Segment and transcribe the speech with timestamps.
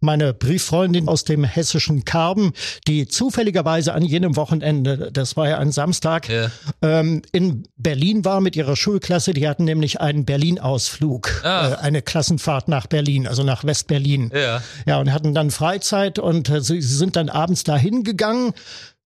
[0.00, 2.52] meine Brieffreundin aus dem hessischen Karben,
[2.86, 6.50] die zufälligerweise an jenem Wochenende, das war ja ein Samstag, ja.
[6.82, 9.34] Ähm, in Berlin war mit ihrer Schulklasse.
[9.34, 11.72] Die hatten nämlich einen Berlin-Ausflug, ah.
[11.72, 14.30] äh, eine Klassenfahrt nach Berlin, also nach West-Berlin.
[14.34, 14.62] Ja.
[14.86, 18.54] ja, und hatten dann Freizeit und äh, sie sind dann abends dahin gegangen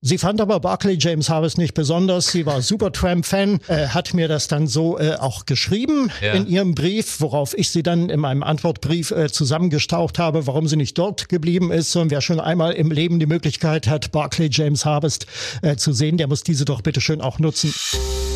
[0.06, 2.26] Sie fand aber Barclay James Harvest nicht besonders.
[2.26, 6.34] Sie war Supertramp-Fan, äh, hat mir das dann so äh, auch geschrieben ja.
[6.34, 10.76] in ihrem Brief, worauf ich sie dann in meinem Antwortbrief äh, zusammengestaucht habe, warum sie
[10.76, 11.96] nicht dort geblieben ist.
[11.96, 15.24] Und wer schon einmal im Leben die Möglichkeit hat, Barclay James Harvest
[15.62, 17.72] äh, zu sehen, der muss diese doch bitte schön auch nutzen.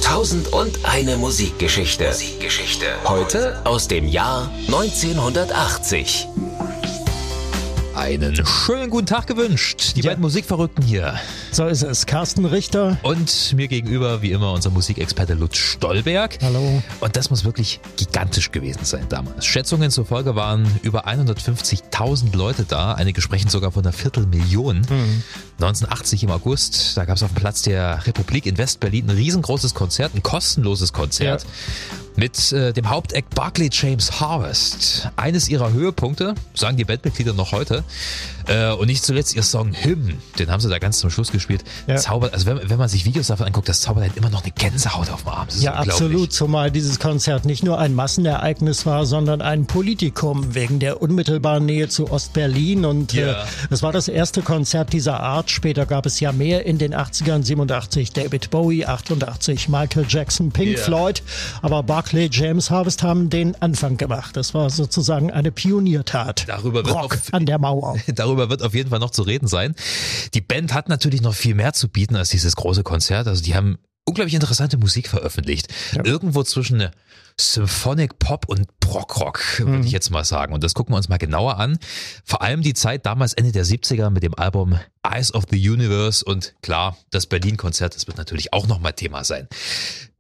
[0.03, 2.07] Tausend und eine Musikgeschichte.
[2.07, 2.87] Musikgeschichte.
[3.05, 6.29] Heute aus dem Jahr 1980
[7.99, 9.97] einen schönen guten Tag gewünscht.
[9.97, 10.11] Die ja.
[10.11, 11.15] beiden Musikverrückten hier.
[11.51, 12.07] So ist es.
[12.07, 12.97] Carsten Richter.
[13.03, 16.39] Und mir gegenüber, wie immer, unser Musikexperte Lutz Stolberg.
[16.41, 16.81] Hallo.
[17.01, 19.45] Und das muss wirklich gigantisch gewesen sein damals.
[19.45, 22.93] Schätzungen zufolge waren über 150.000 Leute da.
[22.93, 24.83] Einige sprechen sogar von einer Viertelmillion.
[24.89, 25.23] Mhm.
[25.61, 29.75] 1980 im August, da gab es auf dem Platz der Republik in West-Berlin ein riesengroßes
[29.75, 31.43] Konzert, ein kostenloses Konzert.
[31.43, 31.49] Ja
[32.19, 35.09] mit äh, dem Hauptact Barclay James Harvest.
[35.15, 37.85] Eines ihrer Höhepunkte, sagen die Bandmitglieder noch heute.
[38.49, 41.63] Äh, und nicht zuletzt ihr Song Hymn, den haben sie da ganz zum Schluss gespielt.
[41.87, 41.97] Ja.
[41.97, 44.53] Zaubert, also wenn, wenn man sich Videos davon anguckt, das zaubert halt immer noch eine
[44.53, 45.47] Gänsehaut auf dem Arm.
[45.61, 51.01] ja, absolut, zumal dieses Konzert nicht nur ein Massenereignis war, sondern ein Politikum wegen der
[51.01, 52.85] unmittelbaren Nähe zu Ostberlin.
[52.85, 53.45] Und äh, ja.
[53.71, 55.48] äh, war das erste Konzert dieser Art.
[55.51, 60.77] Später gab es ja mehr in den 80ern, 87 David Bowie, 88 Michael Jackson, Pink
[60.77, 60.85] yeah.
[60.85, 61.23] Floyd.
[61.61, 64.37] Aber Barclay James Harvest haben den Anfang gemacht.
[64.37, 66.45] Das war sozusagen eine Pioniertat.
[66.49, 67.97] Darüber wird Rock an der Mauer.
[68.07, 69.75] Darüber darüber wird auf jeden Fall noch zu reden sein.
[70.35, 73.27] Die Band hat natürlich noch viel mehr zu bieten als dieses große Konzert.
[73.27, 75.69] Also die haben unglaublich interessante Musik veröffentlicht.
[75.95, 76.05] Ja.
[76.05, 76.89] Irgendwo zwischen
[77.39, 79.85] Symphonic Pop und Prog-Rock, würde mhm.
[79.85, 80.53] ich jetzt mal sagen.
[80.55, 81.79] Und das gucken wir uns mal genauer an.
[82.25, 86.25] Vor allem die Zeit damals Ende der 70er mit dem Album Eyes of the Universe
[86.25, 89.49] und klar, das Berlin-Konzert, das wird natürlich auch nochmal Thema sein.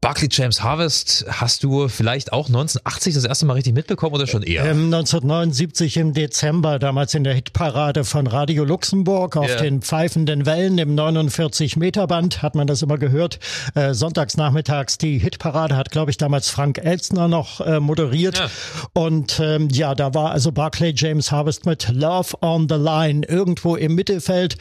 [0.01, 4.45] Barclay James Harvest hast du vielleicht auch 1980 das erste Mal richtig mitbekommen oder schon
[4.45, 4.65] eher?
[4.65, 9.61] Ähm, 1979 im Dezember, damals in der Hitparade von Radio Luxemburg auf yeah.
[9.61, 13.41] den pfeifenden Wellen im 49-Meter-Band hat man das immer gehört.
[13.75, 18.39] Äh, sonntags nachmittags die Hitparade hat, glaube ich, damals Frank Elstner noch äh, moderiert.
[18.39, 18.51] Ja.
[18.93, 23.77] Und ähm, ja, da war also Barclay James Harvest mit Love on the Line irgendwo
[23.77, 24.57] im Mittelfeld.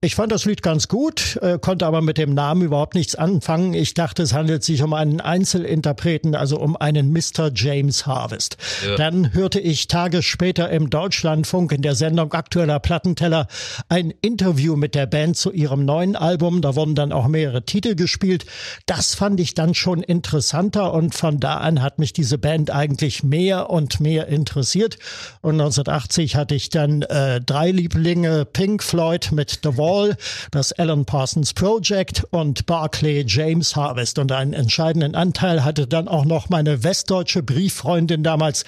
[0.00, 3.74] Ich fand das Lied ganz gut, äh, konnte aber mit dem Namen überhaupt nichts anfangen.
[3.74, 7.50] Ich dachte, es handelt sich um einen Einzelinterpreten, also um einen Mr.
[7.52, 8.58] James Harvest.
[8.86, 8.94] Ja.
[8.94, 13.48] Dann hörte ich Tage später im Deutschlandfunk in der Sendung Aktueller Plattenteller
[13.88, 16.62] ein Interview mit der Band zu ihrem neuen Album.
[16.62, 18.46] Da wurden dann auch mehrere Titel gespielt.
[18.86, 23.24] Das fand ich dann schon interessanter und von da an hat mich diese Band eigentlich
[23.24, 24.96] mehr und mehr interessiert.
[25.40, 30.16] Und 1980 hatte ich dann äh, drei Lieblinge, Pink Floyd mit The Wall Hall,
[30.50, 34.18] das Alan Parsons Project und Barclay James Harvest.
[34.18, 38.64] Und einen entscheidenden Anteil hatte dann auch noch meine westdeutsche Brieffreundin damals,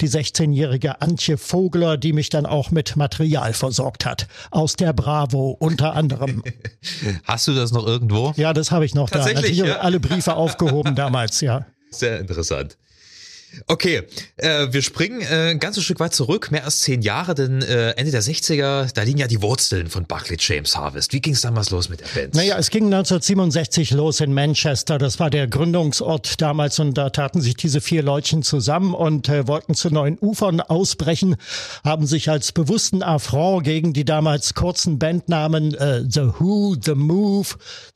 [0.00, 4.26] die 16-jährige Antje Vogler, die mich dann auch mit Material versorgt hat.
[4.50, 6.42] Aus der Bravo unter anderem.
[7.24, 8.32] Hast du das noch irgendwo?
[8.36, 9.18] Ja, das habe ich noch da.
[9.18, 9.78] Natürlich ja?
[9.78, 11.66] alle Briefe aufgehoben damals, ja.
[11.90, 12.76] Sehr interessant.
[13.66, 14.02] Okay,
[14.36, 17.90] äh, wir springen äh, ein ganzes Stück weit zurück, mehr als zehn Jahre, denn äh,
[17.90, 21.12] Ende der 60er, da liegen ja die Wurzeln von Barclay James Harvest.
[21.12, 22.34] Wie ging es damals los mit der Band?
[22.34, 24.98] Naja, es ging 1967 los in Manchester.
[24.98, 29.46] Das war der Gründungsort damals und da taten sich diese vier Leutchen zusammen und äh,
[29.46, 31.36] wollten zu neuen Ufern ausbrechen,
[31.84, 37.48] haben sich als bewussten Affront gegen die damals kurzen Bandnamen äh, The Who, The Move,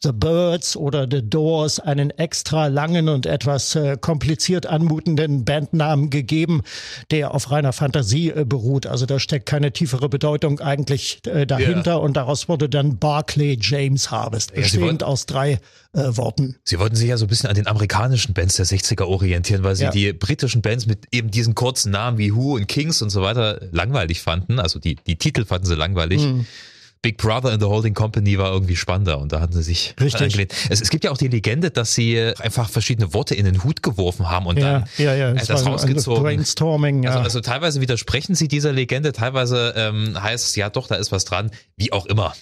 [0.02, 6.62] The Birds oder The Doors einen extra langen und etwas äh, kompliziert anmutenden Bandnamen gegeben,
[7.10, 8.86] der auf reiner Fantasie äh, beruht.
[8.86, 12.00] Also da steckt keine tiefere Bedeutung eigentlich äh, dahinter yeah.
[12.00, 15.60] und daraus wurde dann Barclay James Harvest, bestehend ja, aus drei
[15.92, 16.56] äh, Worten.
[16.64, 19.76] Sie wollten sich ja so ein bisschen an den amerikanischen Bands der 60er orientieren, weil
[19.76, 19.90] sie ja.
[19.90, 23.60] die britischen Bands mit eben diesen kurzen Namen wie Who und Kings und so weiter
[23.72, 24.58] langweilig fanden.
[24.58, 26.22] Also die, die Titel fanden sie langweilig.
[26.22, 26.46] Mhm.
[27.04, 30.22] Big Brother in the Holding Company war irgendwie spannender und da hatten sie sich Richtig.
[30.22, 30.54] angelehnt.
[30.70, 33.82] Es, es, gibt ja auch die Legende, dass sie einfach verschiedene Worte in den Hut
[33.82, 36.22] geworfen haben und ja, dann ja, ja, das, das rausgezogen.
[36.22, 37.10] Brainstorming, ja.
[37.10, 41.12] Also, also, teilweise widersprechen sie dieser Legende, teilweise ähm, heißt es ja doch, da ist
[41.12, 42.32] was dran, wie auch immer.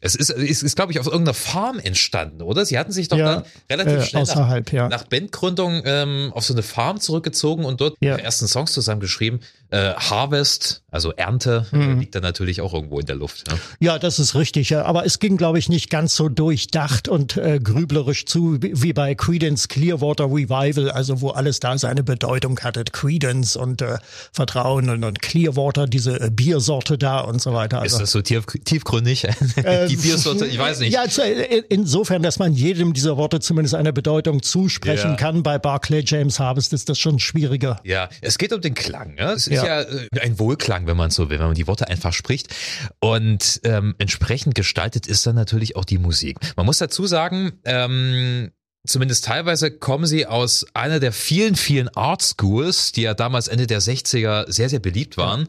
[0.00, 2.66] Es ist, ist, ist glaube ich, auf irgendeiner Farm entstanden, oder?
[2.66, 4.88] Sie hatten sich doch ja, dann relativ äh, schnell nach, ja.
[4.88, 8.12] nach Bandgründung ähm, auf so eine Farm zurückgezogen und dort ja.
[8.12, 9.40] ihre ersten Songs zusammengeschrieben.
[9.76, 12.00] Äh, Harvest, also Ernte, mhm.
[12.00, 13.50] liegt da natürlich auch irgendwo in der Luft.
[13.50, 13.58] Ne?
[13.78, 14.74] Ja, das ist richtig.
[14.74, 19.14] Aber es ging, glaube ich, nicht ganz so durchdacht und äh, grüblerisch zu wie bei
[19.14, 22.84] Credence Clearwater Revival, also wo alles da seine Bedeutung hatte.
[22.84, 23.98] Credence und äh,
[24.32, 27.82] Vertrauen und, und Clearwater, diese äh, Biersorte da und so weiter.
[27.82, 29.26] Also, ist das so tief, tiefgründig?
[29.88, 30.94] Die Biersorte, ich weiß nicht.
[30.94, 35.16] Ja, äh, insofern, dass man jedem dieser Worte zumindest eine Bedeutung zusprechen ja.
[35.16, 35.42] kann.
[35.42, 37.78] Bei Barclay James Harvest ist das schon schwieriger.
[37.84, 39.16] Ja, es geht um den Klang.
[39.16, 39.32] Ne?
[39.32, 41.88] Es ist ja, ja äh, ein Wohlklang, wenn man so will, wenn man die Worte
[41.88, 42.54] einfach spricht.
[43.00, 46.38] Und ähm, entsprechend gestaltet ist dann natürlich auch die Musik.
[46.56, 48.50] Man muss dazu sagen, ähm,
[48.86, 53.66] zumindest teilweise kommen sie aus einer der vielen, vielen Art Schools, die ja damals Ende
[53.66, 55.48] der 60er sehr, sehr beliebt waren.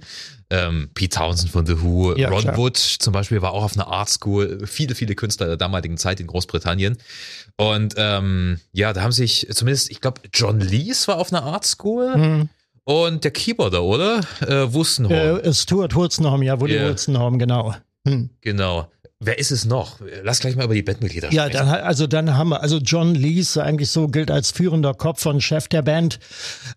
[0.50, 2.58] Ähm, Pete Townsend von The Who, ja, Ron klar.
[2.58, 6.22] Wood zum Beispiel war auch auf einer Art School, viele, viele Künstler der damaligen Zeit
[6.22, 6.98] in Großbritannien.
[7.58, 11.66] Und ähm, ja, da haben sich zumindest, ich glaube, John Lees war auf einer Art
[11.66, 12.16] School.
[12.16, 12.50] Mhm.
[12.88, 14.22] Und der Keyboarder, oder?
[14.40, 15.42] Äh, Wustenholm.
[15.42, 16.88] Äh, Stuart Wurzenholm, ja, Woody yeah.
[16.88, 17.76] Wurzenholm, genau.
[18.08, 18.30] Hm.
[18.40, 18.90] Genau.
[19.20, 20.00] Wer ist es noch?
[20.22, 21.36] Lass gleich mal über die Bandmitglieder sprechen.
[21.36, 25.26] Ja, dann, also dann haben wir, also John Lees eigentlich so gilt als führender Kopf
[25.26, 26.20] und Chef der Band,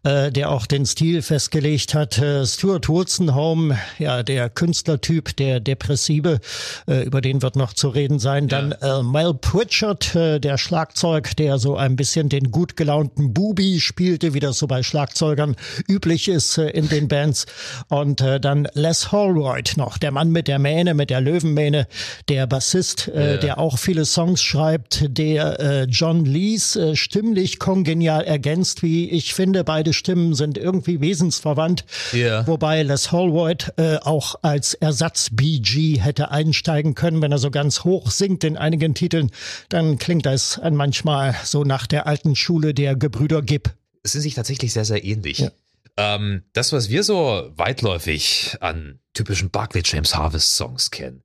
[0.05, 2.17] äh, der auch den Stil festgelegt hat.
[2.17, 6.41] Äh, Stuart Wolstenholme, ja, der Künstlertyp, der Depressive,
[6.89, 8.49] äh, über den wird noch zu reden sein.
[8.49, 9.01] Dann ja.
[9.01, 14.33] äh, Mel Pritchard, äh, der Schlagzeug, der so ein bisschen den gut gelaunten Bubi spielte,
[14.33, 17.45] wie das so bei Schlagzeugern üblich ist äh, in den Bands.
[17.89, 21.87] Und äh, dann Les Holroyd noch, der Mann mit der Mähne, mit der Löwenmähne,
[22.31, 28.23] der Bassist, äh, der auch viele Songs schreibt, der äh, John Lees äh, stimmlich kongenial
[28.23, 29.65] ergänzt, wie ich finde.
[29.65, 31.85] Beide Stimmen sind irgendwie wesensverwandt.
[32.15, 32.47] Yeah.
[32.47, 38.12] Wobei Les Hallward äh, auch als Ersatz-BG hätte einsteigen können, wenn er so ganz hoch
[38.12, 39.33] singt in einigen Titeln.
[39.69, 43.71] Dann klingt das manchmal so nach der alten Schule der Gebrüder Gibb.
[44.05, 45.38] Es sind sich tatsächlich sehr, sehr ähnlich.
[45.38, 45.50] Ja.
[45.97, 51.25] Ähm, das, was wir so weitläufig an typischen Barclay James Harvest Songs kennen,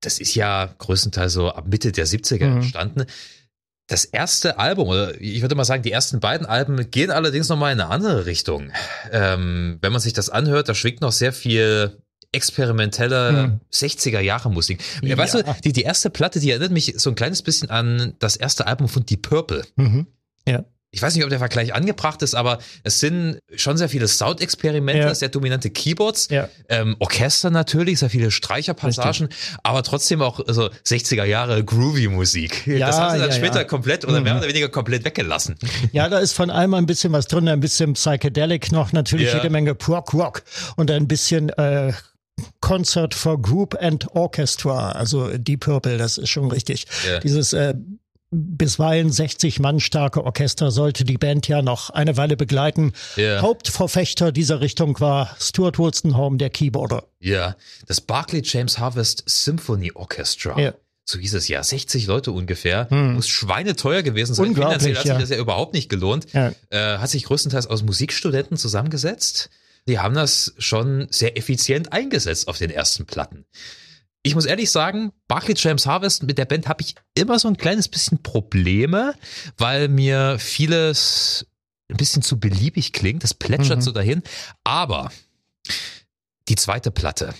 [0.00, 2.56] das ist ja größtenteils so ab Mitte der 70er mhm.
[2.58, 3.04] entstanden.
[3.86, 7.72] Das erste Album, oder ich würde mal sagen, die ersten beiden Alben gehen allerdings nochmal
[7.72, 8.70] in eine andere Richtung.
[9.10, 11.98] Ähm, wenn man sich das anhört, da schwingt noch sehr viel
[12.32, 13.60] experimentelle hm.
[13.72, 14.80] 60er Jahre Musik.
[15.02, 15.18] Ja.
[15.18, 18.36] Weißt du, die, die erste Platte, die erinnert mich so ein kleines bisschen an das
[18.36, 19.64] erste Album von Deep Purple.
[19.74, 20.06] Mhm.
[20.46, 24.08] Ja ich weiß nicht, ob der Vergleich angebracht ist, aber es sind schon sehr viele
[24.08, 25.14] Soundexperimente, ja.
[25.14, 26.48] sehr dominante Keyboards, ja.
[26.68, 29.58] ähm, Orchester natürlich, sehr viele Streicherpassagen, Richtig.
[29.62, 32.66] aber trotzdem auch also 60er Jahre Groovy Musik.
[32.66, 34.24] Ja, das haben sie dann später komplett oder mhm.
[34.24, 35.56] mehr oder weniger komplett weggelassen.
[35.92, 39.50] Ja, da ist von allem ein bisschen was drin, ein bisschen Psychedelic noch, natürlich jede
[39.50, 40.42] Menge Prog Rock
[40.76, 41.92] und ein bisschen äh,
[42.60, 46.86] Concert for Group and Orchestra, also Deep Purple, das ist schon richtig.
[47.06, 47.20] Yeah.
[47.20, 47.74] Dieses äh,
[48.30, 52.92] bisweilen 60 Mann starke Orchester sollte die Band ja noch eine Weile begleiten.
[53.16, 53.42] Yeah.
[53.42, 57.04] Hauptverfechter dieser Richtung war Stuart Wolstenholme, der Keyboarder.
[57.18, 57.56] Ja,
[57.86, 60.58] das Barclay James Harvest Symphony Orchestra.
[60.60, 60.74] Ja.
[61.04, 62.88] So hieß es ja, 60 Leute ungefähr.
[62.88, 63.14] Hm.
[63.14, 64.54] Muss schweineteuer gewesen sein.
[64.54, 66.28] Finanziell hat sich das ja überhaupt nicht gelohnt.
[66.32, 66.52] Ja.
[66.70, 69.50] Äh, hat sich größtenteils aus Musikstudenten zusammengesetzt.
[69.88, 73.44] Die haben das schon sehr effizient eingesetzt auf den ersten Platten
[74.22, 77.56] ich muss ehrlich sagen, Barclay James Harvest mit der Band habe ich immer so ein
[77.56, 79.14] kleines bisschen Probleme,
[79.56, 81.46] weil mir vieles
[81.90, 83.22] ein bisschen zu beliebig klingt.
[83.22, 83.82] Das plätschert mhm.
[83.82, 84.22] so dahin.
[84.62, 85.10] Aber
[86.48, 87.34] die zweite Platte,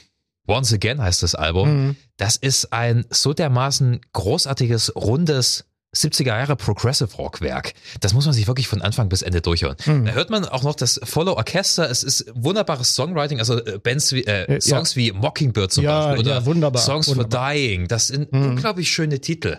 [0.47, 1.97] Once Again heißt das Album, mhm.
[2.17, 7.75] das ist ein so dermaßen großartiges, rundes 70er Jahre Progressive Rock Werk.
[8.01, 9.77] Das muss man sich wirklich von Anfang bis Ende durchhören.
[9.87, 10.07] Mhm.
[10.07, 11.91] Da hört man auch noch das Follow Orchester.
[11.91, 15.03] Es ist wunderbares Songwriting, also äh, Bands wie, äh, äh Songs ja.
[15.03, 17.41] wie Mockingbird zum ja, Beispiel oder ja, wunderbar, Songs wunderbar.
[17.41, 17.89] for Dying.
[17.89, 18.51] Das sind mhm.
[18.51, 19.59] unglaublich schöne Titel.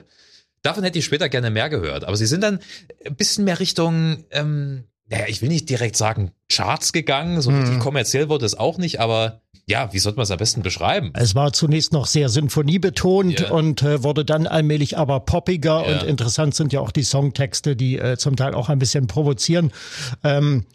[0.61, 2.05] Davon hätte ich später gerne mehr gehört.
[2.05, 2.59] Aber sie sind dann
[3.05, 7.41] ein bisschen mehr Richtung, ähm, naja, ich will nicht direkt sagen Charts gegangen.
[7.41, 10.63] So richtig kommerziell wurde es auch nicht, aber ja, wie sollte man es am besten
[10.63, 11.11] beschreiben?
[11.13, 13.51] Es war zunächst noch sehr sinfoniebetont yeah.
[13.51, 16.01] und äh, wurde dann allmählich aber poppiger yeah.
[16.01, 19.71] und interessant sind ja auch die Songtexte, die äh, zum Teil auch ein bisschen provozieren.
[20.23, 20.65] Ähm,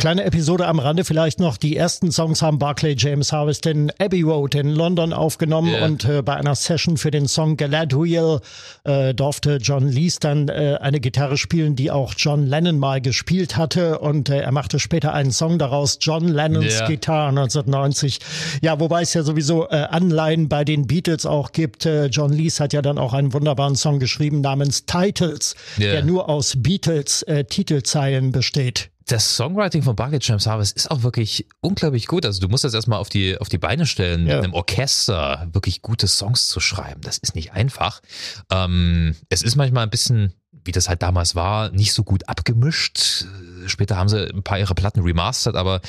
[0.00, 1.58] Kleine Episode am Rande vielleicht noch.
[1.58, 5.84] Die ersten Songs haben Barclay James Harvest in Abbey Road in London aufgenommen yeah.
[5.84, 8.40] und äh, bei einer Session für den Song Galadriel
[8.84, 13.58] äh, durfte John Lees dann äh, eine Gitarre spielen, die auch John Lennon mal gespielt
[13.58, 16.86] hatte und äh, er machte später einen Song daraus, John Lennons yeah.
[16.86, 18.20] Gitarre 1990.
[18.62, 21.84] Ja, wobei es ja sowieso äh, Anleihen bei den Beatles auch gibt.
[21.84, 25.92] Äh, John Lees hat ja dann auch einen wunderbaren Song geschrieben namens Titles, yeah.
[25.92, 31.02] der nur aus Beatles äh, Titelzeilen besteht das Songwriting von Bucket James Harvest ist auch
[31.02, 32.24] wirklich unglaublich gut.
[32.24, 34.36] Also du musst das erstmal auf die, auf die Beine stellen, ja.
[34.36, 37.00] mit einem Orchester wirklich gute Songs zu schreiben.
[37.00, 38.00] Das ist nicht einfach.
[38.50, 40.32] Ähm, es ist manchmal ein bisschen
[40.64, 43.24] wie das halt damals war, nicht so gut abgemischt.
[43.66, 45.80] Später haben sie ein paar ihrer Platten remastert, aber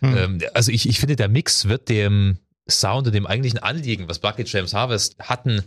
[0.00, 0.16] mhm.
[0.16, 2.38] ähm, also ich, ich finde, der Mix wird dem
[2.68, 5.64] Sound und dem eigentlichen Anliegen, was Bucket James Harvest hatten,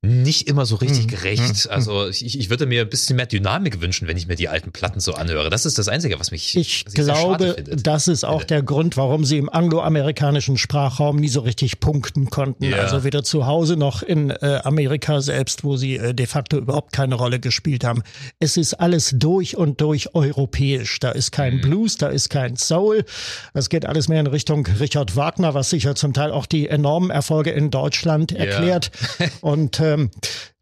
[0.00, 1.10] nicht immer so richtig mhm.
[1.10, 1.66] gerecht.
[1.66, 1.70] Mhm.
[1.70, 4.70] Also ich, ich würde mir ein bisschen mehr Dynamik wünschen, wenn ich mir die alten
[4.70, 5.50] Platten so anhöre.
[5.50, 6.56] Das ist das Einzige, was mich.
[6.56, 11.28] Ich was ich glaube, das ist auch der Grund, warum sie im angloamerikanischen Sprachraum nie
[11.28, 12.64] so richtig punkten konnten.
[12.64, 12.76] Ja.
[12.76, 16.92] Also weder zu Hause noch in äh, Amerika selbst, wo sie äh, de facto überhaupt
[16.92, 18.02] keine Rolle gespielt haben.
[18.38, 21.00] Es ist alles durch und durch europäisch.
[21.00, 21.60] Da ist kein mhm.
[21.62, 23.04] Blues, da ist kein Soul.
[23.52, 27.10] Das geht alles mehr in Richtung Richard Wagner, was sicher zum Teil auch die enormen
[27.10, 28.92] Erfolge in Deutschland erklärt.
[29.18, 29.26] Ja.
[29.40, 30.10] und äh, ähm,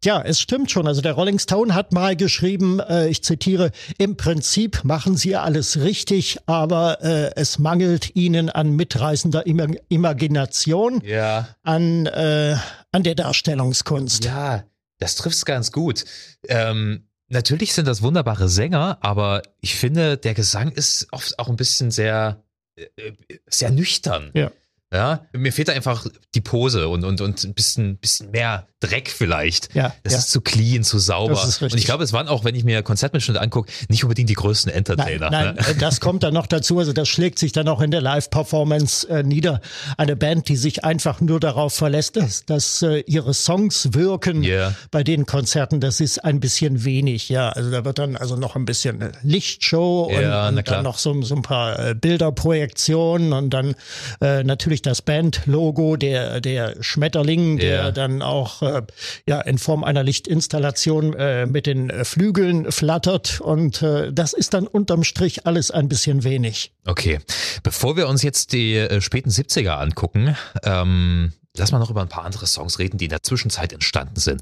[0.03, 0.87] ja, es stimmt schon.
[0.87, 5.79] Also der Rolling Stone hat mal geschrieben, äh, ich zitiere, im Prinzip machen sie alles
[5.79, 11.47] richtig, aber äh, es mangelt ihnen an mitreißender Ima Imagination, ja.
[11.63, 12.55] an, äh,
[12.91, 14.25] an der Darstellungskunst.
[14.25, 14.63] Ja,
[14.99, 16.05] das trifft's ganz gut.
[16.47, 21.57] Ähm Natürlich sind das wunderbare Sänger, aber ich finde, der Gesang ist oft auch ein
[21.57, 22.41] bisschen sehr,
[22.75, 23.13] äh, äh,
[23.47, 24.31] sehr nüchtern.
[24.33, 24.51] Ja.
[24.93, 29.09] Ja, mir fehlt da einfach die Pose und, und, und ein bisschen, bisschen mehr Dreck
[29.09, 29.73] vielleicht.
[29.73, 30.19] Ja, das ja.
[30.19, 31.43] ist zu clean, zu sauber.
[31.61, 34.71] Und ich glaube, es waren auch, wenn ich mir Konzertmitschnitte angucke, nicht unbedingt die größten
[34.71, 35.31] Entertainer.
[35.31, 35.75] Nein, nein ne?
[35.79, 36.77] das kommt dann noch dazu.
[36.77, 39.61] Also das schlägt sich dann auch in der Live-Performance äh, nieder.
[39.97, 44.75] Eine Band, die sich einfach nur darauf verlässt, dass, dass äh, ihre Songs wirken yeah.
[44.91, 47.29] bei den Konzerten, das ist ein bisschen wenig.
[47.29, 50.83] Ja, also da wird dann also noch ein bisschen äh, Lichtshow ja, und, und dann
[50.83, 53.73] noch so, so ein paar äh, Bilderprojektionen und dann
[54.21, 54.43] äh,
[54.77, 57.91] natürlich das Band-Logo, der, der Schmetterling, der yeah.
[57.91, 58.81] dann auch äh,
[59.27, 64.53] ja in Form einer Lichtinstallation äh, mit den äh, Flügeln flattert und äh, das ist
[64.53, 66.71] dann unterm Strich alles ein bisschen wenig.
[66.85, 67.19] Okay,
[67.63, 72.09] bevor wir uns jetzt die äh, späten 70er angucken, ähm, lass mal noch über ein
[72.09, 74.41] paar andere Songs reden, die in der Zwischenzeit entstanden sind.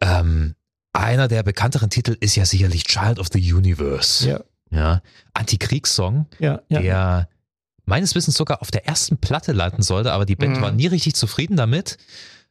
[0.00, 0.54] Ähm,
[0.92, 4.28] einer der bekannteren Titel ist ja sicherlich Child of the Universe.
[4.28, 4.40] Ja.
[4.72, 5.02] Ja,
[5.34, 6.80] Antikriegssong, ja, ja.
[6.80, 7.28] der
[7.90, 10.62] meines Wissens sogar auf der ersten Platte landen sollte, aber die Band mhm.
[10.62, 11.98] war nie richtig zufrieden damit.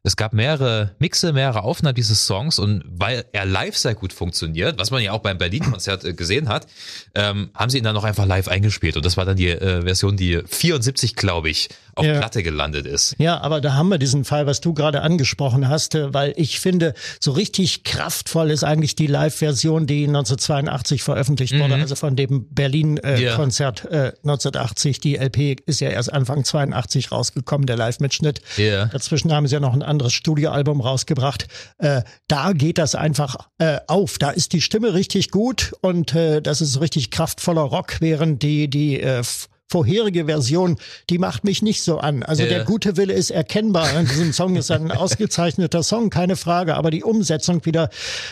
[0.01, 4.79] Es gab mehrere Mixe, mehrere Aufnahmen dieses Songs und weil er live sehr gut funktioniert,
[4.79, 6.67] was man ja auch beim Berlin-Konzert äh, gesehen hat,
[7.15, 9.81] ähm, haben sie ihn dann noch einfach live eingespielt und das war dann die äh,
[9.81, 12.17] Version, die 74, glaube ich, auf ja.
[12.17, 13.15] Platte gelandet ist.
[13.17, 16.61] Ja, aber da haben wir diesen Fall, was du gerade angesprochen hast, äh, weil ich
[16.61, 21.59] finde, so richtig kraftvoll ist eigentlich die Live-Version, die 1982 veröffentlicht mhm.
[21.59, 25.01] wurde, also von dem Berlin-Konzert äh, äh, 1980.
[25.01, 28.39] Die LP ist ja erst Anfang 82 rausgekommen, der Live-Mitschnitt.
[28.57, 28.85] Yeah.
[28.85, 31.47] Dazwischen haben sie ja noch ein anderes Studioalbum rausgebracht.
[31.79, 34.17] Äh, da geht das einfach äh, auf.
[34.17, 38.69] Da ist die Stimme richtig gut und äh, das ist richtig kraftvoller Rock, während die,
[38.69, 39.23] die äh,
[39.69, 40.77] vorherige Version,
[41.09, 42.23] die macht mich nicht so an.
[42.23, 42.49] Also ja.
[42.49, 43.97] der gute Wille ist erkennbar.
[43.99, 46.75] In diesem Song ist ein ausgezeichneter Song, keine Frage.
[46.75, 47.89] Aber die Umsetzung wieder,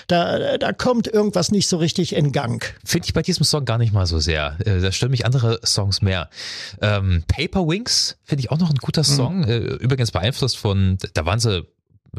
[0.08, 2.74] da, da kommt irgendwas nicht so richtig in Gang.
[2.84, 4.58] Finde ich bei diesem Song gar nicht mal so sehr.
[4.66, 6.30] Äh, da stören mich andere Songs mehr.
[6.82, 9.06] Ähm, Paper Wings finde ich auch noch ein guter mhm.
[9.06, 9.40] Song.
[9.42, 9.78] Mhm.
[9.80, 11.66] Übrigens beeinflusst von, da waren sie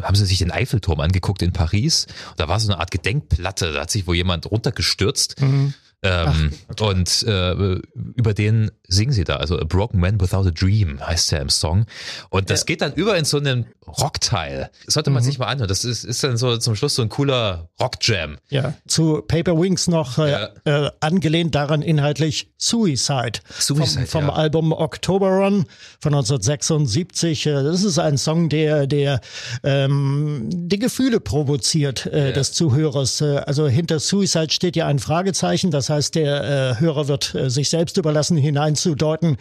[0.00, 2.06] haben sie sich den Eiffelturm angeguckt in Paris.
[2.36, 5.40] Da war so eine Art Gedenkplatte, da hat sich wo jemand runtergestürzt.
[5.40, 5.74] Mhm.
[6.02, 7.80] Ähm, Ach, und äh,
[8.14, 9.36] über den singen sie da.
[9.36, 11.86] Also A Broken Man Without a Dream heißt er im Song.
[12.30, 12.66] Und das ja.
[12.66, 14.70] geht dann über in so einen Rockteil.
[14.86, 15.26] sollte man mhm.
[15.26, 15.68] sich mal anhören.
[15.68, 18.38] Das ist, ist dann so zum Schluss so ein cooler Rockjam.
[18.50, 20.48] Ja, zu Paper Wings noch äh, ja.
[20.64, 23.40] äh, angelehnt daran inhaltlich Suicide.
[23.58, 24.34] Suicide vom, vom ja.
[24.34, 25.66] Album October Run
[26.00, 27.46] von 1976.
[27.46, 29.20] Äh, das ist ein Song, der, der
[29.62, 33.20] ähm, die Gefühle provoziert äh, des Zuhörers.
[33.20, 35.70] Äh, also hinter Suicide steht ja ein Fragezeichen.
[35.70, 36.44] Das heißt, der
[36.78, 38.36] äh, Hörer wird äh, sich selbst überlassen,
[38.82, 39.36] hineinzudeuten,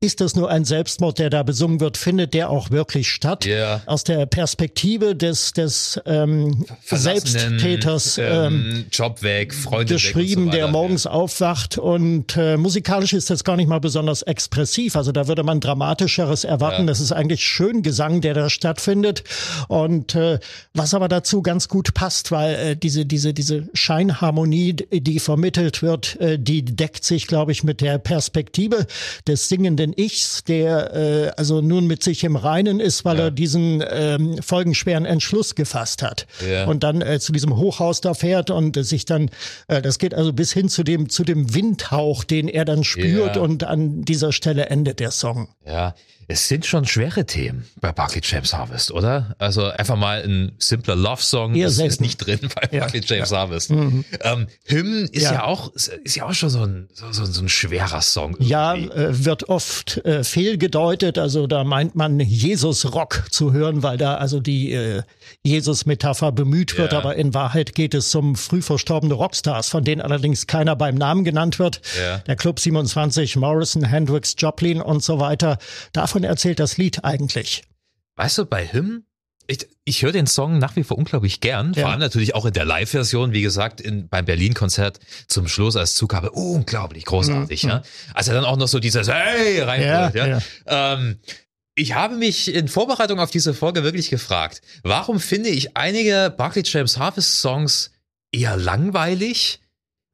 [0.00, 1.96] ist das nur ein Selbstmord, der da besungen wird?
[1.96, 3.46] Findet der auch wirklich statt?
[3.46, 3.82] Yeah.
[3.86, 11.04] Aus der Perspektive des, des ähm, Selbsttäters ähm, Job weg, Freunde geschrieben, so der morgens
[11.04, 11.10] ja.
[11.10, 14.96] aufwacht und äh, musikalisch ist das gar nicht mal besonders expressiv.
[14.96, 16.82] Also da würde man dramatischeres erwarten.
[16.82, 16.86] Ja.
[16.86, 19.24] Das ist eigentlich schön Gesang, der da stattfindet.
[19.68, 20.38] Und äh,
[20.74, 26.20] was aber dazu ganz gut passt, weil äh, diese, diese, diese Scheinharmonie, die vermittelt wird,
[26.20, 28.77] äh, die deckt sich, glaube ich, mit der Perspektive
[29.26, 33.24] des singenden Ichs, der äh, also nun mit sich im Reinen ist, weil ja.
[33.24, 36.26] er diesen ähm, folgenschweren Entschluss gefasst hat.
[36.48, 36.66] Ja.
[36.66, 39.30] Und dann äh, zu diesem Hochhaus da fährt und äh, sich dann,
[39.68, 43.36] äh, das geht also bis hin zu dem, zu dem Windhauch, den er dann spürt
[43.36, 43.42] ja.
[43.42, 45.48] und an dieser Stelle endet der Song.
[45.66, 45.94] Ja,
[46.30, 49.34] Es sind schon schwere Themen bei Barclay James Harvest, oder?
[49.38, 51.90] Also einfach mal ein simpler Love-Song, das selten.
[51.90, 52.80] ist nicht drin bei Ja.
[52.80, 53.70] Barclay James Harvest.
[53.70, 54.04] Mhm.
[54.20, 55.32] Ähm, Hymn ist ja.
[55.32, 55.44] Ja.
[55.44, 58.36] auch ist ja auch schon so ein, so, so, so ein schwerer Song.
[58.40, 58.96] Ja, irgendwie.
[58.98, 61.16] äh, wird oft äh, fehlgedeutet.
[61.16, 65.02] Also da meint man Jesus-Rock zu hören, weil da also die äh,
[65.44, 66.92] Jesus-Metapher bemüht wird.
[66.92, 66.98] Ja.
[66.98, 71.24] Aber in Wahrheit geht es um früh verstorbene Rockstars, von denen allerdings keiner beim Namen
[71.24, 71.80] genannt wird.
[71.98, 72.18] Ja.
[72.18, 75.58] Der Club 27, Morrison, Hendrix, Joplin und so weiter.
[75.92, 77.62] Davon erzählt das Lied eigentlich.
[78.16, 79.04] Weißt du, bei Hymn,
[79.46, 81.72] ich, ich höre den Song nach wie vor unglaublich gern.
[81.74, 81.88] Vor Ja.
[81.90, 86.30] allem natürlich auch in der Live-Version, wie gesagt, in, beim Berlin-Konzert zum Schluss als Zugabe.
[86.32, 87.82] Unglaublich großartig, ja.
[88.14, 90.26] Als er dann auch noch so dieses Hey reinholt, ja.
[90.26, 90.30] Mhm.
[90.32, 91.18] Ja, Ähm,
[91.74, 96.62] ich habe mich in Vorbereitung auf diese Folge wirklich gefragt, warum finde ich einige Barclay
[96.66, 97.92] James Harvest Songs
[98.32, 99.60] eher langweilig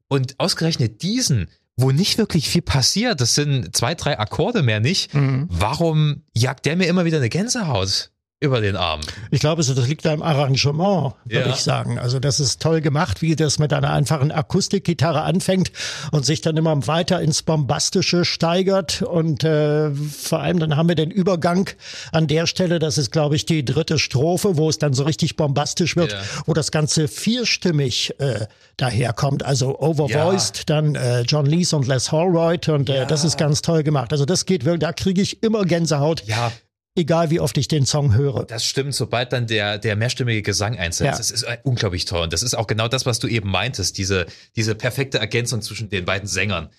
[0.08, 5.12] und ausgerechnet diesen, wo nicht wirklich viel passiert, das sind zwei, drei Akkorde mehr nicht,
[5.14, 5.46] Mhm.
[5.50, 8.10] warum jagt der mir immer wieder eine Gänsehaut
[8.44, 9.00] über den Arm?
[9.30, 11.54] Ich glaube, das liegt da im Arrangement, würde Ja.
[11.54, 11.98] ich sagen.
[11.98, 15.72] Also das ist toll gemacht, wie das mit einer einfachen Akustikgitarre anfängt
[16.12, 19.02] und sich dann immer weiter ins Bombastische steigert.
[19.02, 21.68] Und äh, vor allem dann haben wir den Übergang
[22.12, 25.36] an der Stelle, das ist, glaube ich, die dritte Strophe, wo es dann so richtig
[25.36, 26.18] bombastisch wird, Ja.
[26.46, 28.46] wo das Ganze vierstimmig äh,
[28.76, 29.44] daherkommt.
[29.44, 33.82] Also overvoiced, dann äh, John Lees und Les Holroyd und äh, das ist ganz toll
[33.82, 34.12] gemacht.
[34.12, 36.52] Also das geht wirklich, da kriege ich immer Gänsehaut, Ja,
[36.94, 38.44] egal wie oft ich den Song höre.
[38.44, 41.06] Das stimmt, sobald dann der, der mehrstimmige Gesang einsetzt.
[41.06, 41.16] Ja.
[41.16, 42.22] Das ist äh, unglaublich toll.
[42.22, 45.88] Und das ist auch genau das, was du eben meintest, diese, diese perfekte Ergänzung zwischen
[45.88, 46.70] den beiden Sängern.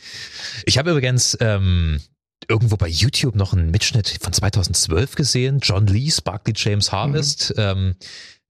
[0.66, 2.00] Ich habe übrigens ähm,
[2.48, 5.60] irgendwo bei YouTube noch einen Mitschnitt von 2012 gesehen.
[5.62, 7.54] John Lee, Barkley James Harvest.
[7.58, 7.96] Ähm,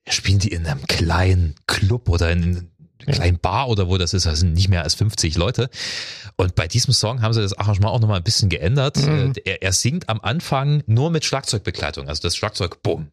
[0.07, 2.71] spielen die in einem kleinen Club oder in einem
[3.13, 5.69] kleinen Bar oder wo das ist, das sind nicht mehr als 50 Leute.
[6.35, 8.97] Und bei diesem Song haben sie das Arrangement auch nochmal ein bisschen geändert.
[8.97, 9.33] Mhm.
[9.37, 12.07] Äh, Er, er singt am Anfang nur mit Schlagzeugbegleitung.
[12.09, 13.11] Also das Schlagzeug, bumm,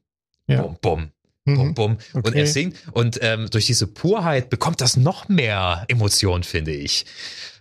[0.49, 0.62] Ja.
[0.80, 1.11] bum,
[1.44, 1.75] bum, Mhm.
[1.75, 1.99] bum, bum.
[2.12, 2.40] Und Okay.
[2.40, 7.04] er singt und ähm, durch diese Purheit bekommt das noch mehr Emotion, finde ich.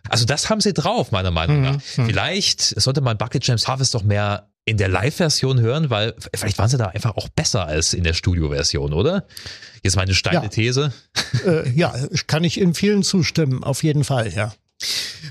[0.10, 1.64] Also das haben sie drauf, meiner Meinung Mhm.
[1.64, 1.74] nach.
[1.98, 2.06] Mhm.
[2.08, 6.70] Vielleicht sollte man Bucket James Harvest doch mehr in der Live-Version hören, weil vielleicht waren
[6.70, 9.26] sie da einfach auch besser als in der Studio-Version, oder?
[9.84, 10.48] Jetzt meine steile Ja.
[10.48, 10.94] These.
[11.46, 11.96] Äh, ja,
[12.28, 14.54] kann ich in vielen zustimmen, auf jeden Fall, ja.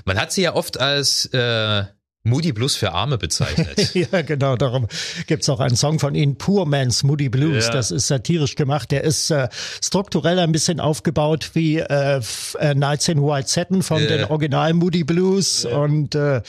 [0.05, 1.83] Man hat sie ja oft als äh,
[2.23, 3.91] Moody Blues für Arme bezeichnet.
[4.11, 4.87] Ja, genau, darum
[5.27, 7.65] gibt's auch einen Song von ihnen, Poor Man's Moody Blues.
[7.65, 7.71] Ja.
[7.73, 8.91] Das ist satirisch gemacht.
[8.91, 9.47] Der ist äh,
[9.83, 12.21] strukturell ein bisschen aufgebaut wie äh,
[12.59, 14.07] äh, Nights in White Satin von Ja.
[14.07, 16.41] den Original Moody Blues und äh,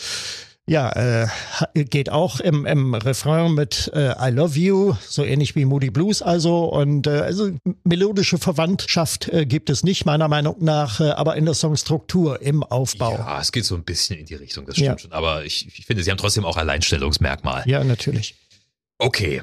[0.69, 0.91] ja,
[1.25, 1.27] äh,
[1.75, 6.23] geht auch im, im Refrain mit äh, I Love You, so ähnlich wie Moody Blues
[6.23, 6.65] also.
[6.67, 7.51] Und äh, also
[7.85, 12.63] melodische Verwandtschaft äh, gibt es nicht, meiner Meinung nach, äh, aber in der Songstruktur, im
[12.63, 13.15] Aufbau.
[13.19, 14.99] ja, es geht so ein bisschen in die Richtung, das stimmt Ja.
[14.99, 15.13] schon.
[15.13, 17.65] Aber ich, ich finde, sie haben trotzdem auch Alleinstellungsmerkmal.
[17.67, 18.37] Ja, natürlich.
[18.99, 19.43] Okay.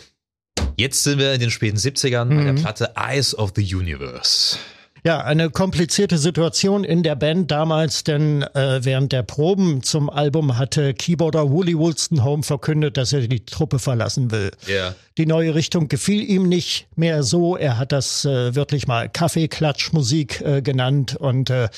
[0.78, 2.62] Jetzt sind wir in den späten 70ern bei der Mhm.
[2.62, 4.58] Platte Eyes of the Universe.
[5.04, 10.58] Ja, eine komplizierte Situation in der Band damals, denn äh, während der Proben zum Album
[10.58, 14.52] hatte Keyboarder Wooly Woolstonholme verkündet, dass er die Truppe verlassen will.
[14.68, 14.96] Ja.
[15.18, 17.56] Die neue Richtung gefiel ihm nicht mehr so.
[17.56, 21.70] Er hat das äh, wirklich mal Kaffeeklatschmusik äh, genannt und äh,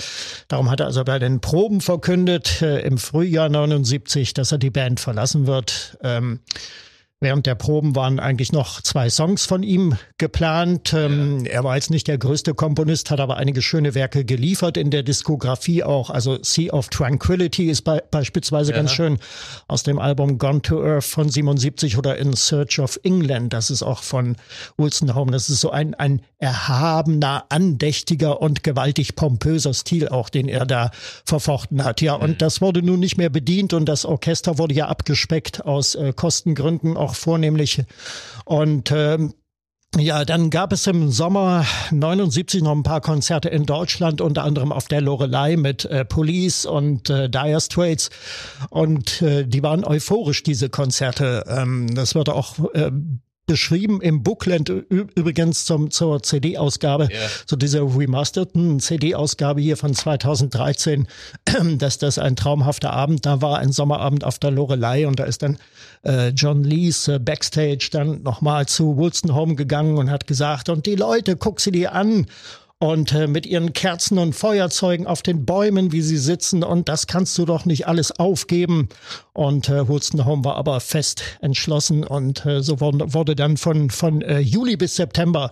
[0.47, 4.69] darum hat er also bei den Proben verkündet äh, im Frühjahr 79, dass er die
[4.69, 5.97] Band verlassen wird.
[6.03, 6.39] Ähm,
[7.23, 10.91] Während der Proben waren eigentlich noch zwei Songs von ihm geplant.
[10.93, 14.89] Ähm, Er war jetzt nicht der größte Komponist, hat aber einige schöne Werke geliefert in
[14.89, 16.09] der Diskografie auch.
[16.09, 18.77] Also Sea of Tranquility ist bei, beispielsweise Ja.
[18.77, 19.19] ganz schön
[19.67, 23.53] aus dem Album Gone to Earth von 77 oder In Search of England.
[23.53, 24.35] Das ist auch von
[24.77, 25.31] Woolstonholme.
[25.31, 30.89] Das ist so ein, ein erhabener, andächtiger und gewaltig pompöser Stil auch, den er da
[31.23, 32.01] verfochten hat.
[32.01, 35.93] Ja, und das wurde nun nicht mehr bedient und das Orchester wurde ja abgespeckt aus
[35.93, 37.83] äh, Kostengründen auch vornehmlich.
[38.45, 39.33] Und ähm,
[39.97, 44.71] ja, dann gab es im Sommer 79 noch ein paar Konzerte in Deutschland, unter anderem
[44.71, 48.09] auf der Lorelei mit äh, Police und äh, Dire Straits.
[48.69, 51.43] Und äh, die waren euphorisch, diese Konzerte.
[51.47, 52.91] Ähm, das wird auch äh,
[53.47, 57.19] beschrieben im Booklet ü- übrigens zum, zur CD-Ausgabe, Ja.
[57.45, 61.07] so dieser remasterten CD-Ausgabe hier von 2013,
[61.77, 65.41] dass das ein traumhafter Abend da war, ein Sommerabend auf der Lorelei und da ist
[65.43, 65.57] dann
[66.03, 70.95] äh, John Lees äh, Backstage dann nochmal zu Woolstonholme gegangen und hat gesagt, und die
[70.95, 72.27] Leute, guck sie dir an.
[72.81, 77.05] Und äh, mit ihren Kerzen und Feuerzeugen auf den Bäumen, wie sie sitzen, und das
[77.05, 78.89] kannst du doch nicht alles aufgeben.
[79.33, 84.23] Und äh, Woolstonholme war aber fest entschlossen und äh, so wurde, wurde dann von, von
[84.23, 85.51] äh, Juli bis September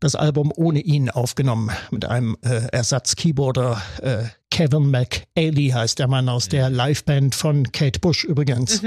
[0.00, 3.80] das Album ohne ihn aufgenommen mit einem äh, Ersatz-Keyboarder.
[4.02, 8.82] Äh, Kevin McAley heißt der Mann aus der Liveband von Kate Bush übrigens.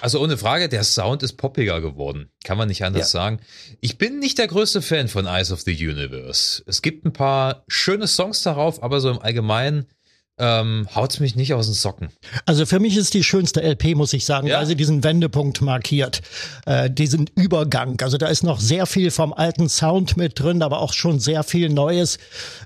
[0.00, 2.30] Also ohne Frage, der Sound ist poppiger geworden.
[2.44, 3.20] Kann man nicht anders ja.
[3.20, 3.40] sagen.
[3.80, 6.62] Ich bin nicht der größte Fan von Eyes of the Universe.
[6.66, 9.86] Es gibt ein paar schöne Songs darauf, aber so im Allgemeinen
[10.42, 12.08] ähm, haut's mich nicht aus den Socken.
[12.46, 14.58] Also für mich ist die schönste LP, muss ich sagen, ja?
[14.58, 16.20] weil sie diesen Wendepunkt markiert,
[16.66, 18.00] äh, diesen Übergang.
[18.02, 21.44] Also da ist noch sehr viel vom alten Sound mit drin, aber auch schon sehr
[21.44, 22.18] viel Neues.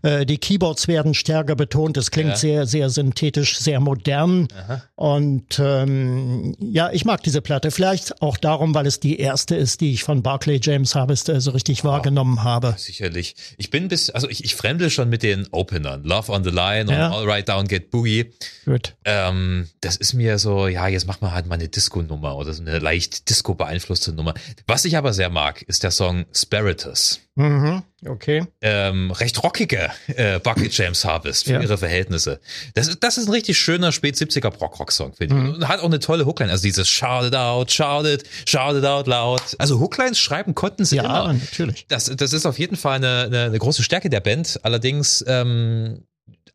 [0.03, 1.99] Äh, die Keyboards werden stärker betont.
[1.99, 2.37] Es klingt ja.
[2.37, 4.49] sehr, sehr synthetisch, sehr modern.
[4.57, 4.83] Aha.
[4.95, 7.71] Und ähm, ja, ich mag diese Platte.
[7.71, 11.43] Vielleicht auch darum, weil es die erste ist, die ich von Barclay James Harvest äh,
[11.43, 12.75] so richtig oh, wahrgenommen habe.
[12.79, 13.37] Sicherlich.
[13.59, 16.05] Ich bin bis, also ich, ich fremde schon mit den Openern.
[16.05, 17.09] Love on the Line ja.
[17.09, 18.33] und All Right Down Down Get Boogie.
[18.65, 18.95] Gut.
[19.05, 22.63] Ähm, das ist mir so, ja, jetzt machen wir halt mal eine Disco-Nummer oder so
[22.63, 24.35] eine leicht Disco beeinflusste Nummer.
[24.67, 27.21] Was ich aber sehr mag, ist der Song Spiritus.
[27.39, 28.47] Mhm, okay.
[28.63, 31.61] Ähm, recht rockige äh, Bucket James Harvest für ja.
[31.61, 32.41] ihre Verhältnisse.
[32.75, 35.43] Das ist, das ist ein richtig schöner spät 70er Prog-Rock-Song, finde ich.
[35.43, 35.55] Mhm.
[35.57, 36.51] Und hat auch eine tolle Hookline.
[36.51, 39.43] Also dieses Shout it out, shout it, shout it out loud.
[39.59, 41.27] Also Hooklines schreiben konnten sie ja, immer.
[41.27, 41.87] Ja, natürlich.
[41.89, 44.61] Das, das ist auf jeden Fall eine, eine, eine große Stärke der Band.
[44.63, 46.05] Allerdings ähm,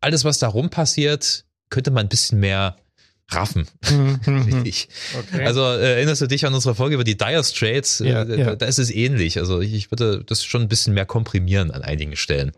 [0.02, 2.76] alles, was da rum passiert, könnte man ein bisschen mehr
[3.30, 3.68] raffen.
[3.90, 4.20] Mhm,
[4.60, 5.46] okay.
[5.46, 8.00] Also äh, erinnerst du dich an unsere Folge über die Dire Straits?
[8.00, 8.56] Ja, äh, ja.
[8.56, 9.38] Da ist es ähnlich.
[9.38, 12.52] Also ich, ich würde das schon ein bisschen mehr komprimieren an einigen Stellen.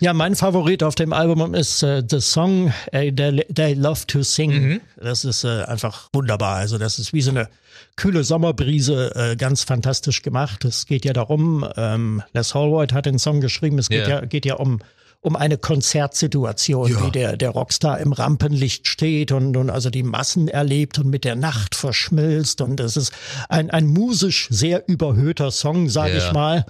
[0.00, 4.22] Ja, mein Favorit auf dem Album ist äh, The Song äh, they, they Love to
[4.22, 4.52] Sing.
[4.52, 4.80] Mhm.
[4.96, 6.56] Das ist äh, einfach wunderbar.
[6.56, 7.48] Also das ist wie so eine
[7.96, 10.64] kühle Sommerbrise, äh, ganz fantastisch gemacht.
[10.64, 14.24] Es geht ja darum, ähm, Les Hallward hat den Song geschrieben, es geht ja, ja
[14.24, 14.78] geht ja um
[15.20, 17.06] um eine Konzertsituation, ja.
[17.06, 21.24] wie der, der Rockstar im Rampenlicht steht und, und also die Massen erlebt und mit
[21.24, 22.60] der Nacht verschmilzt.
[22.60, 23.12] Und es ist
[23.48, 26.26] ein, ein musisch sehr überhöhter Song, sage ja.
[26.26, 26.64] ich mal.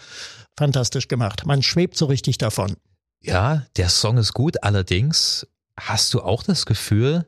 [0.57, 1.47] Fantastisch gemacht.
[1.47, 2.77] Man schwebt so richtig davon.
[3.23, 4.63] Ja, der Song ist gut.
[4.63, 5.47] Allerdings
[5.79, 7.27] hast du auch das Gefühl,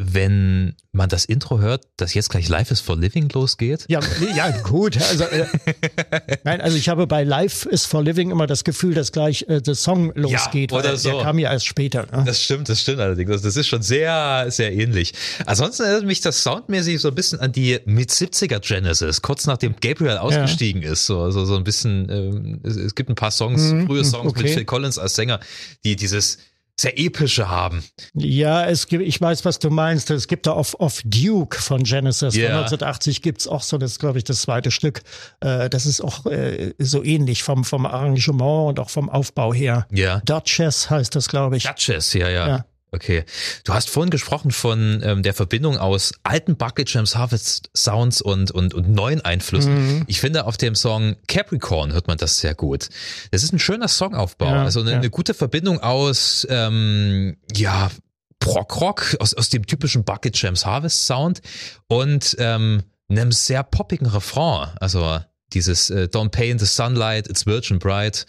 [0.00, 3.84] wenn man das Intro hört, dass jetzt gleich Life is for Living losgeht?
[3.88, 3.98] Ja,
[4.34, 4.96] ja gut.
[4.96, 5.44] Also, äh,
[6.44, 9.60] nein, also ich habe bei Life is for Living immer das Gefühl, dass gleich äh,
[9.60, 10.70] der Song losgeht.
[10.70, 11.10] Ja, oder so.
[11.10, 12.06] Der kam ja erst später.
[12.12, 12.22] Ne?
[12.24, 13.42] Das stimmt, das stimmt allerdings.
[13.42, 15.14] Das ist schon sehr, sehr ähnlich.
[15.46, 19.74] Ansonsten erinnert mich das soundmäßig so ein bisschen an die mit 70er Genesis, kurz nachdem
[19.80, 20.92] Gabriel ausgestiegen ja.
[20.92, 21.06] ist.
[21.06, 24.30] So, also so ein bisschen, ähm, es, es, gibt ein paar Songs, mhm, frühe Songs
[24.30, 24.44] okay.
[24.44, 25.40] mit Phil Collins als Sänger,
[25.84, 26.38] die dieses
[26.80, 27.84] sehr epische haben.
[28.14, 30.10] Ja, es gibt, ich weiß, was du meinst.
[30.10, 32.48] Es gibt da auf, auf Duke von Genesis yeah.
[32.48, 35.02] von 1980 gibt's auch so, das glaube ich das zweite Stück.
[35.40, 39.86] Äh, das ist auch äh, so ähnlich vom, vom Arrangement und auch vom Aufbau her.
[39.90, 40.20] Ja.
[40.24, 41.64] Duchess heißt das, glaube ich.
[41.64, 42.48] Duchess, ja, ja.
[42.48, 42.64] ja.
[42.90, 43.24] Okay.
[43.64, 48.50] Du hast vorhin gesprochen von ähm, der Verbindung aus alten Bucket Jams Harvest Sounds und,
[48.50, 49.98] und, und neuen Einflüssen.
[49.98, 50.04] Mhm.
[50.06, 52.88] Ich finde, auf dem Song Capricorn hört man das sehr gut.
[53.30, 54.46] Das ist ein schöner Songaufbau.
[54.46, 54.96] Ja, also eine, ja.
[54.96, 57.90] eine, gute Verbindung aus, ähm, ja,
[58.40, 61.42] Prog-Rock, aus, aus dem typischen Bucket Jams Harvest Sound
[61.88, 64.70] und ähm, einem sehr poppigen Refrain.
[64.80, 65.20] Also
[65.52, 68.26] dieses äh, Don't Pay in the Sunlight, It's Virgin Bright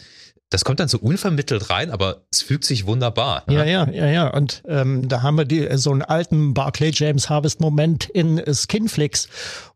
[0.49, 3.43] das kommt dann so unvermittelt rein, aber es fügt sich wunderbar.
[3.47, 3.55] Ne?
[3.55, 4.27] Ja, ja, ja, ja.
[4.29, 9.27] Und ähm, da haben wir die, so einen alten Barclay James Harvest Moment in Skinflix,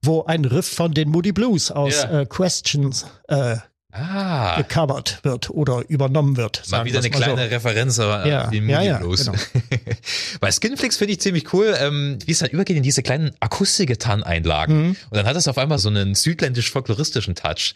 [0.01, 2.21] wo ein Riff von den Moody Blues aus ja.
[2.21, 3.57] äh, Questions äh,
[3.91, 4.57] ah.
[4.57, 6.63] gecovert wird oder übernommen wird.
[6.71, 7.49] Mal wieder eine kleine so.
[7.49, 8.47] Referenz aber ja.
[8.49, 9.25] die Moody ja, Blues.
[9.25, 9.37] Genau.
[10.39, 14.75] Bei Skinflix finde ich ziemlich cool, ähm, wie es dann übergeht in diese kleinen Akustikgitarren-Einlagen.
[14.75, 14.95] Mhm.
[15.09, 17.75] Und dann hat es auf einmal so einen südländisch-folkloristischen Touch.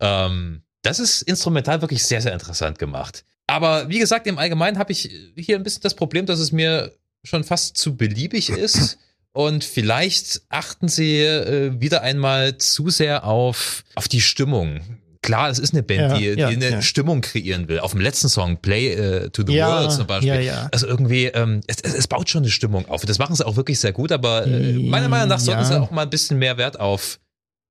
[0.00, 3.24] Ähm, das ist instrumental wirklich sehr, sehr interessant gemacht.
[3.46, 6.92] Aber wie gesagt, im Allgemeinen habe ich hier ein bisschen das Problem, dass es mir
[7.24, 8.98] schon fast zu beliebig ist.
[9.32, 14.80] Und vielleicht achten sie äh, wieder einmal zu sehr auf, auf die Stimmung.
[15.22, 16.82] Klar, es ist eine Band, ja, die, die eine ja.
[16.82, 17.80] Stimmung kreieren will.
[17.80, 20.50] Auf dem letzten Song, Play uh, to the ja, World zum Beispiel.
[20.72, 23.04] Also irgendwie, ähm, es, es, baut schon eine Stimmung auf.
[23.04, 25.90] Das machen sie auch wirklich sehr gut, aber äh, meiner Meinung nach sollten sie auch
[25.90, 27.20] mal ein bisschen mehr Wert auf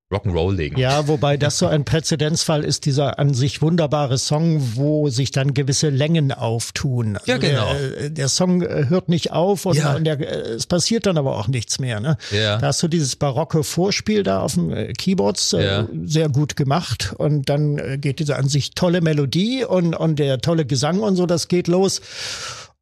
[0.09, 0.79] Rock'n'Roll legen.
[0.79, 5.53] Ja, wobei das so ein Präzedenzfall ist, dieser an sich wunderbare Song, wo sich dann
[5.53, 7.17] gewisse Längen auftun.
[7.17, 7.73] Also ja, genau.
[7.73, 9.99] Der, der, Song äh, hört nicht auf und ja.
[9.99, 11.99] der, äh, es passiert dann aber auch nichts mehr.
[11.99, 12.17] Ne?
[12.31, 12.57] Ja.
[12.57, 15.85] Da hast du dieses barocke Vorspiel da auf dem äh, Keyboards ja.
[16.05, 20.65] sehr gut gemacht und dann geht diese an sich tolle Melodie und, und der tolle
[20.65, 21.99] Gesang und so, das geht los.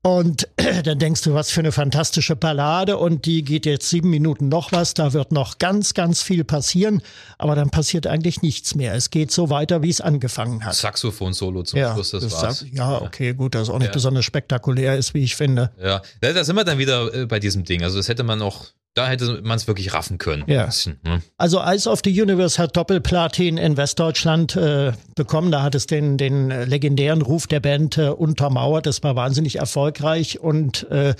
[0.05, 0.47] Und
[0.83, 4.71] dann denkst du, was für eine fantastische Ballade und die geht jetzt sieben Minuten noch
[4.71, 7.01] was, da wird noch ganz, ganz viel passieren,
[7.39, 8.93] aber dann passiert eigentlich nichts mehr.
[8.93, 10.75] Es geht so weiter, wie es angefangen hat.
[10.75, 12.65] Saxophon-Solo zum ja, Schluss, das, das war's.
[12.71, 13.93] Ja, okay, gut, das auch nicht ja.
[13.93, 15.71] besonders spektakulär ist, wie ich finde.
[15.81, 17.81] Ja, da sind wir dann wieder äh, bei diesem Ding.
[17.81, 20.45] Also das hätte man noch da hätte man es wirklich raffen können.
[20.47, 20.65] Ja.
[20.65, 21.21] Bisschen, ne?
[21.37, 25.51] Also Eyes of the Universe hat Doppelplatin in Westdeutschland äh, bekommen.
[25.51, 28.85] Da hat es den, den legendären Ruf der Band äh, untermauert.
[28.85, 31.13] Das war wahnsinnig erfolgreich und äh,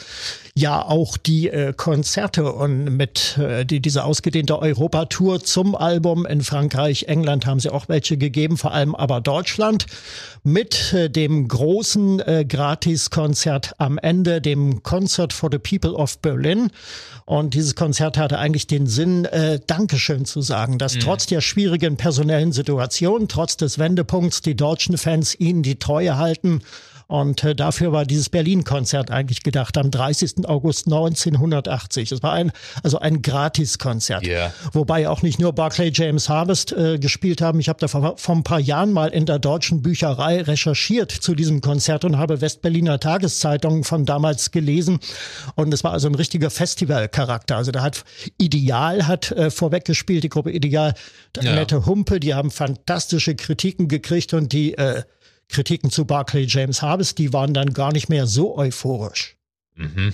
[0.56, 6.42] ja auch die äh, Konzerte und mit äh, die, diese ausgedehnte Europatour zum Album in
[6.42, 9.86] Frankreich, England haben sie auch welche gegeben, vor allem aber Deutschland
[10.46, 16.70] mit äh, dem großen äh, Gratiskonzert am Ende, dem Concert for the People of Berlin.
[17.26, 21.00] Und dieses Konzert hatte eigentlich den Sinn, äh, Dankeschön zu sagen, dass mhm.
[21.00, 26.62] trotz der schwierigen personellen Situation, trotz des Wendepunkts, die deutschen Fans ihnen die Treue halten
[27.08, 30.48] und äh, dafür war dieses Berlin-Konzert eigentlich gedacht am 30.
[30.48, 32.12] August 1980.
[32.12, 32.52] Es war ein,
[32.84, 34.26] also ein Gratiskonzert.
[34.26, 34.54] Yeah.
[34.74, 37.60] Wobei auch nicht nur Barclay James Harvest äh, gespielt haben.
[37.60, 41.36] Ich habe da vor, vor ein paar Jahren mal in der deutschen Bücherei recherchiert zu
[41.36, 45.00] diesem Konzert und habe Westberliner Tageszeitungen von damals gelesen.
[45.54, 47.56] Und es war also ein richtiger Festivalcharakter.
[47.56, 48.04] Also da hat
[48.40, 50.96] Ideal hat äh, vorweg gespielt, die Gruppe Ideal,
[51.42, 51.52] ja.
[51.52, 55.04] Annette Humpe, die haben fantastische Kritiken gekriegt und die äh,
[55.50, 59.38] Kritiken zu Barclay James Harvest, die waren dann gar nicht mehr so euphorisch.
[59.76, 60.14] Mhm.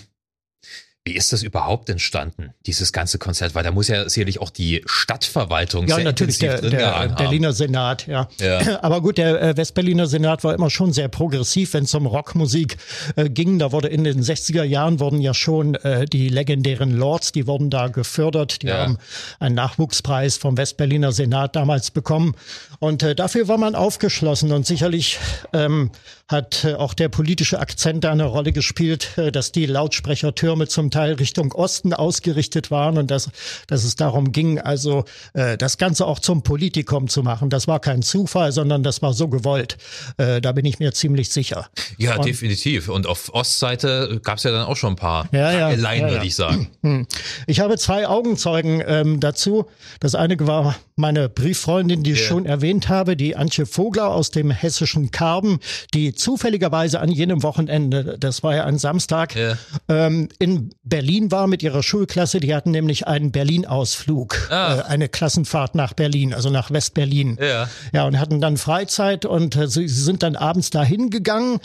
[1.03, 3.55] Wie ist das überhaupt entstanden, dieses ganze Konzert?
[3.55, 7.53] Weil da muss ja sicherlich auch die Stadtverwaltung ja, sehr natürlich der, drin der Berliner
[7.53, 8.27] Senat, ja.
[8.39, 8.79] ja.
[8.83, 12.77] Aber gut, der äh, Westberliner Senat war immer schon sehr progressiv, wenn es um Rockmusik
[13.15, 13.57] äh, ging.
[13.57, 17.71] Da wurde in den 60er Jahren wurden ja schon äh, die legendären Lords, die wurden
[17.71, 18.61] da gefördert.
[18.61, 18.83] Die ja.
[18.83, 18.99] haben
[19.39, 22.35] einen Nachwuchspreis vom Westberliner Senat damals bekommen.
[22.77, 25.17] Und äh, dafür war man aufgeschlossen und sicherlich
[25.51, 25.89] ähm,
[26.27, 30.90] hat äh, auch der politische Akzent da eine Rolle gespielt, äh, dass die Lautsprechertürme zum
[30.91, 33.29] Teil Richtung Osten ausgerichtet waren und dass,
[33.67, 37.49] dass es darum ging, also äh, das Ganze auch zum Politikum zu machen.
[37.49, 39.77] Das war kein Zufall, sondern das war so gewollt.
[40.17, 41.67] Äh, da bin ich mir ziemlich sicher.
[41.97, 42.89] Ja, und, definitiv.
[42.89, 46.13] Und auf Ostseite gab es ja dann auch schon ein paar ja, ja, Leinen, ja,
[46.13, 46.69] würde ich sagen.
[46.81, 47.07] Hm.
[47.47, 49.65] Ich habe zwei Augenzeugen ähm, dazu.
[49.99, 54.51] Das eine war meine Brieffreundin, die ich schon erwähnt habe, die Antje Vogler aus dem
[54.51, 55.59] hessischen Karben,
[55.93, 59.57] die zufälligerweise an jenem Wochenende, das war ja ein Samstag, ja.
[59.89, 62.39] ähm, in Berlin war mit ihrer Schulklasse.
[62.39, 64.77] Die hatten nämlich einen Berlin-Ausflug, ah.
[64.77, 67.37] äh, eine Klassenfahrt nach Berlin, also nach West-Berlin.
[67.41, 67.67] Ja.
[67.91, 71.59] ja, und hatten dann Freizeit und äh, sie, sie sind dann abends dahin gegangen.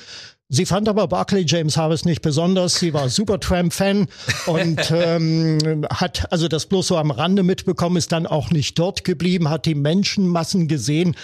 [0.48, 2.76] Sie fand aber Barclay James Harvest nicht besonders.
[2.76, 4.06] Sie war Supertramp-Fan
[4.46, 9.02] und ähm, hat also das bloß so am Rande mitbekommen, ist dann auch nicht dort
[9.02, 11.16] geblieben, hat die Menschenmassen gesehen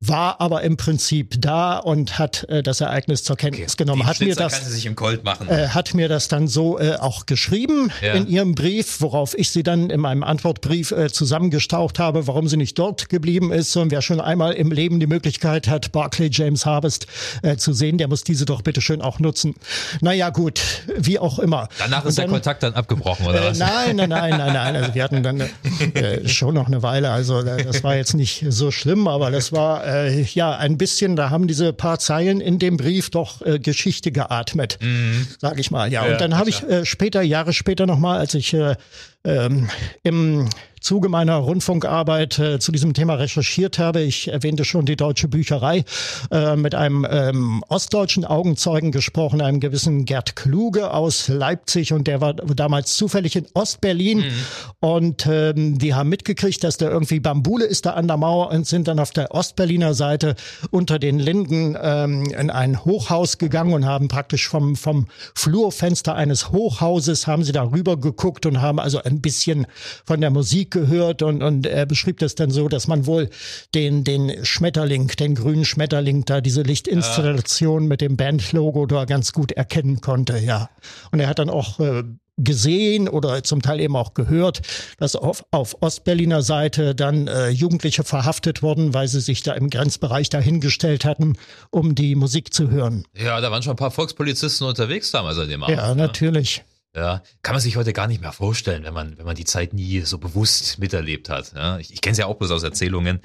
[0.00, 3.84] war aber im Prinzip da und hat äh, das Ereignis zur Kenntnis okay.
[3.84, 4.06] genommen.
[4.06, 4.78] hat mir das.
[5.48, 8.12] Äh, hat mir das dann so äh, auch geschrieben ja.
[8.12, 12.56] in ihrem Brief, worauf ich sie dann in meinem Antwortbrief äh, zusammengestaucht habe, warum sie
[12.56, 13.76] nicht dort geblieben ist.
[13.76, 17.08] Und wer schon einmal im Leben die Möglichkeit hat, Barclay James Harvest
[17.42, 19.56] äh, zu sehen, der muss diese doch bitte schön auch nutzen.
[20.00, 20.60] Naja, gut,
[20.96, 21.68] wie auch immer.
[21.78, 23.58] Danach ist dann, der Kontakt dann abgebrochen, oder äh, was?
[23.58, 24.76] Nein, nein, nein, nein, nein.
[24.76, 27.10] Also wir hatten dann äh, schon noch eine Weile.
[27.10, 31.16] Also äh, das war jetzt nicht so schlimm, aber das war äh, ja ein bisschen,
[31.16, 35.26] da haben diese paar Zeilen in dem Brief doch äh, Geschichte geatmet, mhm.
[35.38, 35.90] sage ich mal.
[35.90, 38.76] Ja, ja und dann habe ich äh, später, Jahre später nochmal, als ich äh,
[39.24, 39.68] ähm,
[40.02, 40.48] im
[40.80, 44.02] Zuge meiner Rundfunkarbeit äh, zu diesem Thema recherchiert habe.
[44.02, 45.84] Ich erwähnte schon die Deutsche Bücherei,
[46.30, 52.20] äh, mit einem ähm, ostdeutschen Augenzeugen gesprochen, einem gewissen Gerd Kluge aus Leipzig und der
[52.20, 54.32] war damals zufällig in Ostberlin mhm.
[54.80, 58.66] und ähm, die haben mitgekriegt, dass da irgendwie Bambule ist da an der Mauer und
[58.66, 60.34] sind dann auf der Ostberliner Seite
[60.70, 66.50] unter den Linden ähm, in ein Hochhaus gegangen und haben praktisch vom, vom Flurfenster eines
[66.50, 69.66] Hochhauses haben sie da rüber geguckt und haben also ein bisschen
[70.04, 73.30] von der Musik Musik gehört und, und er beschrieb das dann so, dass man wohl
[73.74, 77.88] den, den Schmetterling, den grünen Schmetterling da, diese Lichtinstallation ja.
[77.88, 80.70] mit dem Bandlogo da ganz gut erkennen konnte, ja.
[81.10, 82.04] Und er hat dann auch äh,
[82.36, 84.60] gesehen oder zum Teil eben auch gehört,
[84.98, 89.70] dass auf, auf Ostberliner Seite dann äh, Jugendliche verhaftet wurden, weil sie sich da im
[89.70, 91.36] Grenzbereich dahingestellt hatten,
[91.70, 93.04] um die Musik zu hören.
[93.16, 95.76] Ja, da waren schon ein paar Volkspolizisten unterwegs damals an dem Abend.
[95.76, 96.02] Ja, ne?
[96.02, 96.62] natürlich.
[96.94, 99.72] Ja, kann man sich heute gar nicht mehr vorstellen, wenn man, wenn man die Zeit
[99.72, 101.52] nie so bewusst miterlebt hat.
[101.54, 103.20] Ja, ich ich kenne es ja auch bloß aus Erzählungen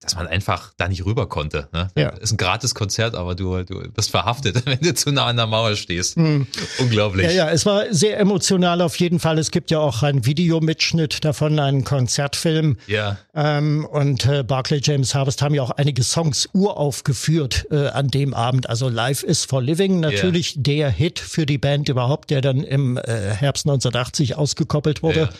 [0.00, 1.68] dass man einfach da nicht rüber konnte.
[1.72, 1.88] Ne?
[1.96, 2.10] Ja.
[2.10, 5.46] Ist ein gratis Konzert, aber du, du bist verhaftet, wenn du zu nah an der
[5.46, 6.16] Mauer stehst.
[6.16, 6.46] Mhm.
[6.78, 7.26] Unglaublich.
[7.26, 9.38] Ja, ja, es war sehr emotional auf jeden Fall.
[9.38, 12.76] Es gibt ja auch einen Videomitschnitt davon, einen Konzertfilm.
[12.86, 13.18] Ja.
[13.34, 18.34] Ähm, und äh, Barclay James Harvest haben ja auch einige Songs uraufgeführt äh, an dem
[18.34, 18.68] Abend.
[18.68, 20.62] Also Life is for Living, natürlich yeah.
[20.62, 25.18] der Hit für die Band überhaupt, der dann im äh, Herbst 1980 ausgekoppelt wurde.
[25.18, 25.30] Yeah.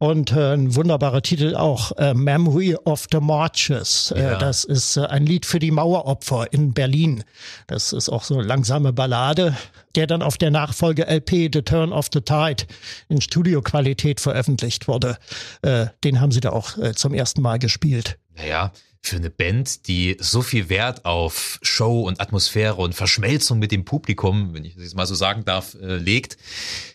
[0.00, 4.12] Und äh, ein wunderbarer Titel auch, äh, Memory of the Marches.
[4.14, 4.38] Äh, Ja.
[4.38, 7.24] das ist äh, ein Lied für die Maueropfer in Berlin.
[7.66, 9.56] Das ist auch so eine langsame Ballade,
[9.96, 12.64] der dann auf der Nachfolge-LP The Turn of the Tide
[13.08, 15.18] in Studioqualität veröffentlicht wurde.
[15.62, 18.18] Äh, den haben sie da auch äh, zum ersten Mal gespielt.
[18.36, 23.72] Naja, für eine Band, die so viel Wert auf Show und Atmosphäre und Verschmelzung mit
[23.72, 26.36] dem Publikum, wenn ich das mal so sagen darf, äh, legt,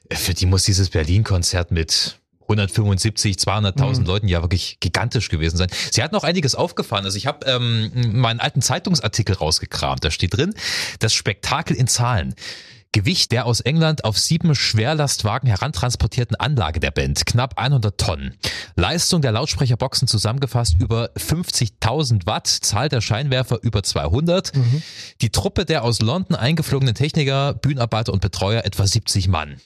[0.07, 2.19] äh, für die muss dieses Berlin-Konzert mit
[2.53, 5.69] 175, 200.000 Leuten ja wirklich gigantisch gewesen sein.
[5.91, 7.05] Sie hat noch einiges aufgefahren.
[7.05, 10.03] Also ich habe ähm, meinen alten Zeitungsartikel rausgekramt.
[10.03, 10.53] Da steht drin,
[10.99, 12.35] das Spektakel in Zahlen.
[12.93, 18.35] Gewicht der aus England auf sieben Schwerlastwagen herantransportierten Anlage der Band, knapp 100 Tonnen.
[18.75, 24.51] Leistung der Lautsprecherboxen zusammengefasst über 50.000 Watt, Zahl der Scheinwerfer über 200.
[25.21, 29.57] Die Truppe der aus London eingeflogenen Techniker, Bühnenarbeiter und Betreuer etwa 70 Mann.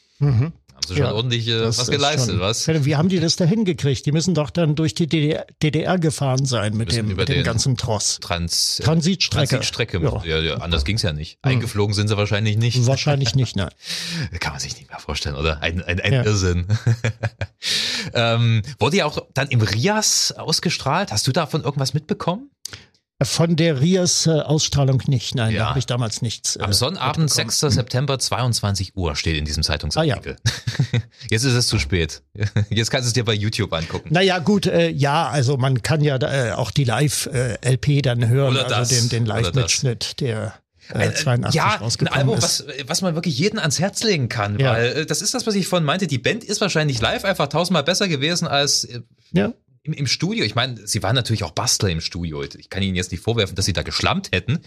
[0.87, 2.67] Haben sie schon Ja, ordentlich äh, was ist geleistet, schon- was?
[2.67, 4.05] Wie haben die das da hingekriegt?
[4.05, 7.75] Die müssen doch dann durch die DDR, DDR gefahren sein mit dem, mit dem ganzen
[7.77, 8.19] Tross.
[8.21, 9.47] Trans, äh, Transitstrecke.
[9.49, 9.99] Transitstrecke.
[10.01, 10.23] Ja.
[10.23, 10.37] Ja.
[10.39, 11.39] Ja, anders ging's ja nicht.
[11.41, 12.85] Eingeflogen sind sie wahrscheinlich nicht.
[12.87, 13.69] Wahrscheinlich nicht, nein.
[14.39, 15.61] Kann man sich nicht mehr vorstellen, oder?
[15.61, 16.23] Ein, ein, ein Ja.
[16.23, 16.67] Irrsinn.
[18.13, 21.11] ähm, wurde ja auch dann im Rias ausgestrahlt.
[21.11, 22.49] Hast du davon irgendwas mitbekommen?
[23.23, 25.59] Von der Rias-Ausstrahlung nicht, nein, Ja.
[25.63, 26.55] da habe ich damals nichts.
[26.55, 27.49] äh, Am Sonnabend, mitbekommen.
[27.49, 27.73] 6.
[27.73, 30.35] September, 22 Uhr steht in diesem Zeitungsartikel.
[31.31, 32.21] Jetzt ist es zu spät.
[32.69, 34.09] Jetzt kannst du es dir bei YouTube angucken.
[34.13, 38.65] Naja, gut, äh, ja, also man kann ja äh, auch die Live-LP dann hören, Oder
[38.65, 39.41] das, also den, den das.
[39.41, 40.53] Live-Mitschnitt, der
[40.89, 44.59] äh, Ein- 82 ja, ein Album, was, was man wirklich jeden ans Herz legen kann,
[44.59, 44.73] Ja.
[44.73, 46.05] weil äh, das ist das, was ich vorhin meinte.
[46.05, 49.01] Die Band ist wahrscheinlich live einfach tausendmal besser gewesen als äh,
[49.31, 49.53] ja.
[49.87, 50.45] Im, im Studio.
[50.45, 52.43] Ich meine, sie waren natürlich auch Bastler im Studio.
[52.43, 54.59] Ich kann ihnen jetzt nicht vorwerfen, dass sie da geschlampt hätten,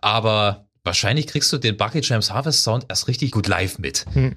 [0.00, 4.04] aber wahrscheinlich kriegst du den Bucky James Harvest Sound erst richtig gut live mit.
[4.12, 4.36] Hm.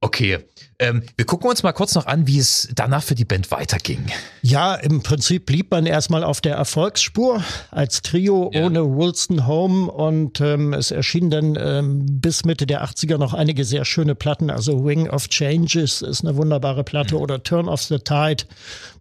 [0.00, 0.38] Okay,
[0.78, 4.06] ähm, wir gucken uns mal kurz noch an, wie es danach für die Band weiterging.
[4.42, 8.64] Ja, im Prinzip blieb man erstmal auf der Erfolgsspur als Trio Ja.
[8.66, 13.64] ohne Woolston Home und ähm, es erschienen dann ähm, bis Mitte der 80er noch einige
[13.64, 14.50] sehr schöne Platten.
[14.50, 17.20] Also Wing of Changes ist eine wunderbare Platte Mhm.
[17.22, 18.44] oder Turn of the Tide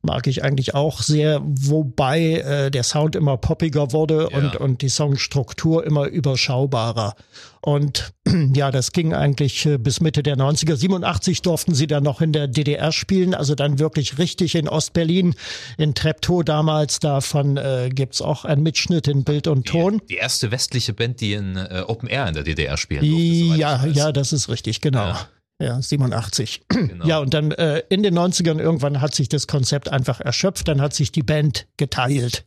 [0.01, 4.37] mag ich eigentlich auch sehr, wobei äh, der Sound immer poppiger wurde Ja.
[4.37, 7.15] und, und die Songstruktur immer überschaubarer.
[7.61, 8.13] Und
[8.53, 10.75] ja, das ging eigentlich äh, bis Mitte der 90er.
[10.75, 15.33] 87 durften sie dann noch in der DDR spielen, also dann wirklich richtig in Ostberlin,
[15.79, 16.99] in Treptow damals.
[16.99, 19.99] Davon äh, gibt's auch einen Mitschnitt in Bild und Ton.
[19.99, 23.59] Die, die erste westliche Band, die in äh, Open Air in der DDR spielen durfte.
[23.59, 25.07] Ja, ja, das ist richtig, genau.
[25.07, 25.27] Ja.
[25.57, 26.63] Ja, 87.
[26.67, 27.05] Genau.
[27.05, 30.81] Ja, und dann äh, in den 90ern irgendwann hat sich das Konzept einfach erschöpft, dann
[30.81, 32.43] hat sich die Band geteilt.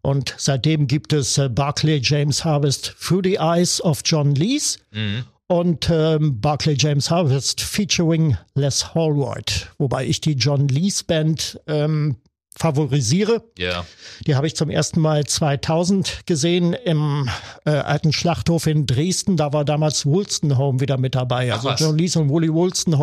[0.00, 5.24] Und seitdem gibt es äh, Barclay James Harvest Through the Eyes of John Lees Mhm.
[5.48, 12.16] Und ähm, Barclay James Harvest featuring Les Holroyd, wobei ich die John Lees Band ähm,
[12.56, 13.44] favorisiere.
[13.58, 13.84] Ja.
[14.26, 17.28] Die habe ich zum ersten Mal 2000 gesehen im
[17.64, 19.36] äh, alten Schlachthof in Dresden.
[19.36, 21.50] Da war damals Woolston wieder mit dabei.
[21.52, 21.80] Ach Also was.
[21.80, 22.98] John Lees und Wooly Woolston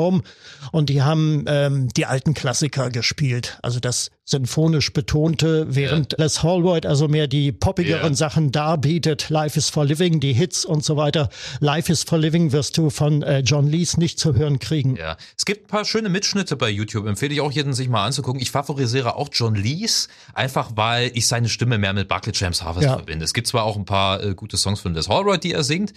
[0.72, 3.60] Und die haben ähm, die alten Klassiker gespielt.
[3.62, 8.16] Also das sinfonisch betonte, während Les Holroyd also mehr die poppigeren Ja.
[8.18, 9.30] Sachen darbietet.
[9.30, 11.30] Life is for Living, die Hits und so weiter.
[11.60, 14.96] Life is for Living wirst du von äh, John Lees nicht zu hören kriegen.
[14.96, 18.06] Ja, es gibt ein paar schöne Mitschnitte bei YouTube, empfehle ich auch jedem, sich mal
[18.06, 18.42] anzugucken.
[18.42, 22.86] Ich favorisiere auch John Lees, einfach weil ich seine Stimme mehr mit Barclay James Harvest
[22.86, 22.94] Ja.
[22.96, 23.26] verbinde.
[23.26, 25.92] Es gibt zwar auch ein paar äh, gute Songs von Les Holroyd, die er singt,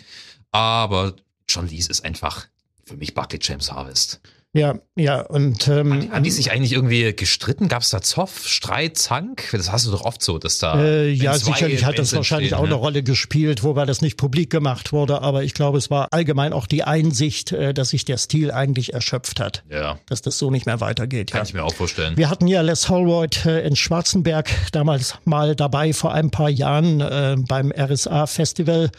[0.50, 1.14] aber
[1.48, 2.46] John Lees ist einfach
[2.84, 4.20] für mich Barclay James Harvest.
[4.52, 7.68] Ja, ja, und ähm, Haben die sich eigentlich irgendwie gestritten?
[7.68, 9.50] Gab es da Zoff, Streit, Zank?
[9.52, 10.82] Das hast du doch oft so, dass da.
[10.82, 12.80] Äh, ja, sicherlich hat das wahrscheinlich auch entstehen, eine ne?
[12.80, 15.20] Rolle gespielt, wobei das nicht publik gemacht wurde.
[15.20, 18.94] Aber ich glaube, es war allgemein auch die Einsicht, äh, dass sich der Stil eigentlich
[18.94, 21.32] erschöpft hat, Ja, dass das so nicht mehr weitergeht.
[21.32, 21.44] kann Ja.
[21.44, 22.16] ich mir auch vorstellen.
[22.16, 27.02] Wir hatten ja Les Holroyd äh, in Schwarzenberg damals mal dabei vor ein paar Jahren
[27.02, 28.90] äh, beim RSA-Festival.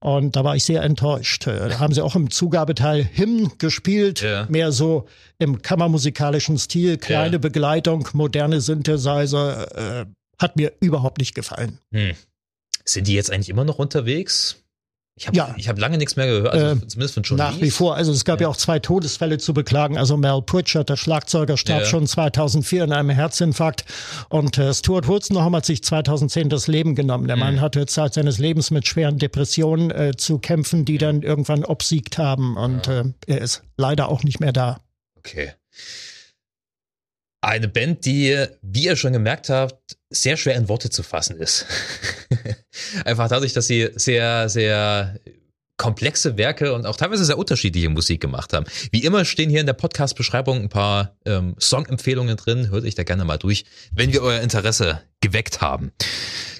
[0.00, 1.46] Und da war ich sehr enttäuscht.
[1.46, 4.46] Äh, Da haben sie auch im Zugabeteil Hymn gespielt, Ja.
[4.48, 5.06] mehr so
[5.38, 7.38] im kammermusikalischen Stil, kleine Ja.
[7.38, 10.02] Begleitung, moderne Synthesizer.
[10.02, 10.06] Äh,
[10.38, 11.78] hat mir überhaupt nicht gefallen.
[11.92, 12.12] Hm.
[12.84, 14.62] Sind die jetzt eigentlich immer noch unterwegs?
[15.18, 15.54] Ich habe Ja.
[15.56, 17.96] ich hab lange nichts mehr gehört, also Äh, zumindest von John Nach wie vor.
[17.96, 18.48] Also es gab ja.
[18.48, 19.96] auch zwei Todesfälle zu beklagen.
[19.96, 21.86] Also Mel Pritchard, der Schlagzeuger, starb Ja.
[21.86, 23.86] schon 2004 an einem Herzinfarkt.
[24.28, 27.28] Und äh, Stuart Woolstenholm hat sich 2010 das Leben genommen.
[27.28, 27.40] Der Mhm.
[27.40, 32.18] Mann hatte Zeit seines Lebens mit schweren Depressionen äh, zu kämpfen, die dann irgendwann obsiegt
[32.18, 32.58] haben.
[32.58, 34.80] Und äh, er ist leider auch nicht mehr da.
[35.16, 35.52] Okay.
[37.40, 41.64] Eine Band, die, wie ihr schon gemerkt habt, sehr schwer in Worte zu fassen ist.
[43.04, 45.18] Einfach dadurch, dass sie sehr, sehr
[45.76, 48.66] komplexe Werke und auch teilweise sehr unterschiedliche Musik gemacht haben.
[48.92, 52.70] Wie immer stehen hier in der Podcast-Beschreibung ein paar ähm, Song-Empfehlungen drin.
[52.70, 55.92] Hört euch da gerne mal durch, wenn wir euer Interesse geweckt haben.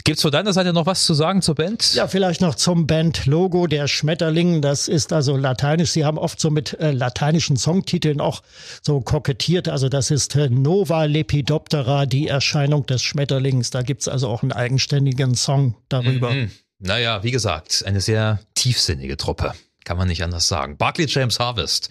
[0.05, 1.95] Gibt's von deiner Seite noch was zu sagen zur Band?
[1.95, 4.63] Ja, vielleicht noch zum Band-Logo, der Schmetterling.
[4.63, 5.91] Das ist also lateinisch.
[5.91, 8.43] Sie haben oft so mit äh, lateinischen Songtiteln auch
[8.83, 9.69] so kokettiert.
[9.69, 13.71] Also das ist äh, Nova Lepidoptera, die Erscheinung des Schmetterlings.
[13.71, 16.31] Da gibt's also auch einen eigenständigen Song darüber.
[16.31, 16.51] Mhm.
[16.79, 19.55] Naja, wie gesagt, eine sehr tiefsinnige Truppe.
[19.85, 20.77] Kann man nicht anders sagen.
[20.77, 21.91] Barclay James Harvest.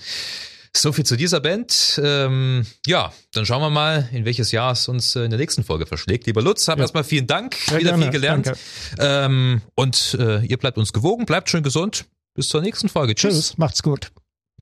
[0.75, 1.99] So viel zu dieser Band.
[2.03, 5.63] Ähm, ja, dann schauen wir mal, in welches Jahr es uns äh, in der nächsten
[5.63, 6.27] Folge verschlägt.
[6.27, 6.83] Lieber Lutz, haben ja.
[6.83, 7.55] erstmal vielen Dank.
[7.55, 8.03] Sehr Wieder gerne.
[8.03, 8.51] viel gelernt.
[8.99, 12.05] Ähm, und äh, ihr bleibt uns gewogen, bleibt schön gesund.
[12.33, 13.15] Bis zur nächsten Folge.
[13.15, 13.33] Tschüss.
[13.33, 14.11] Tschüss, macht's gut.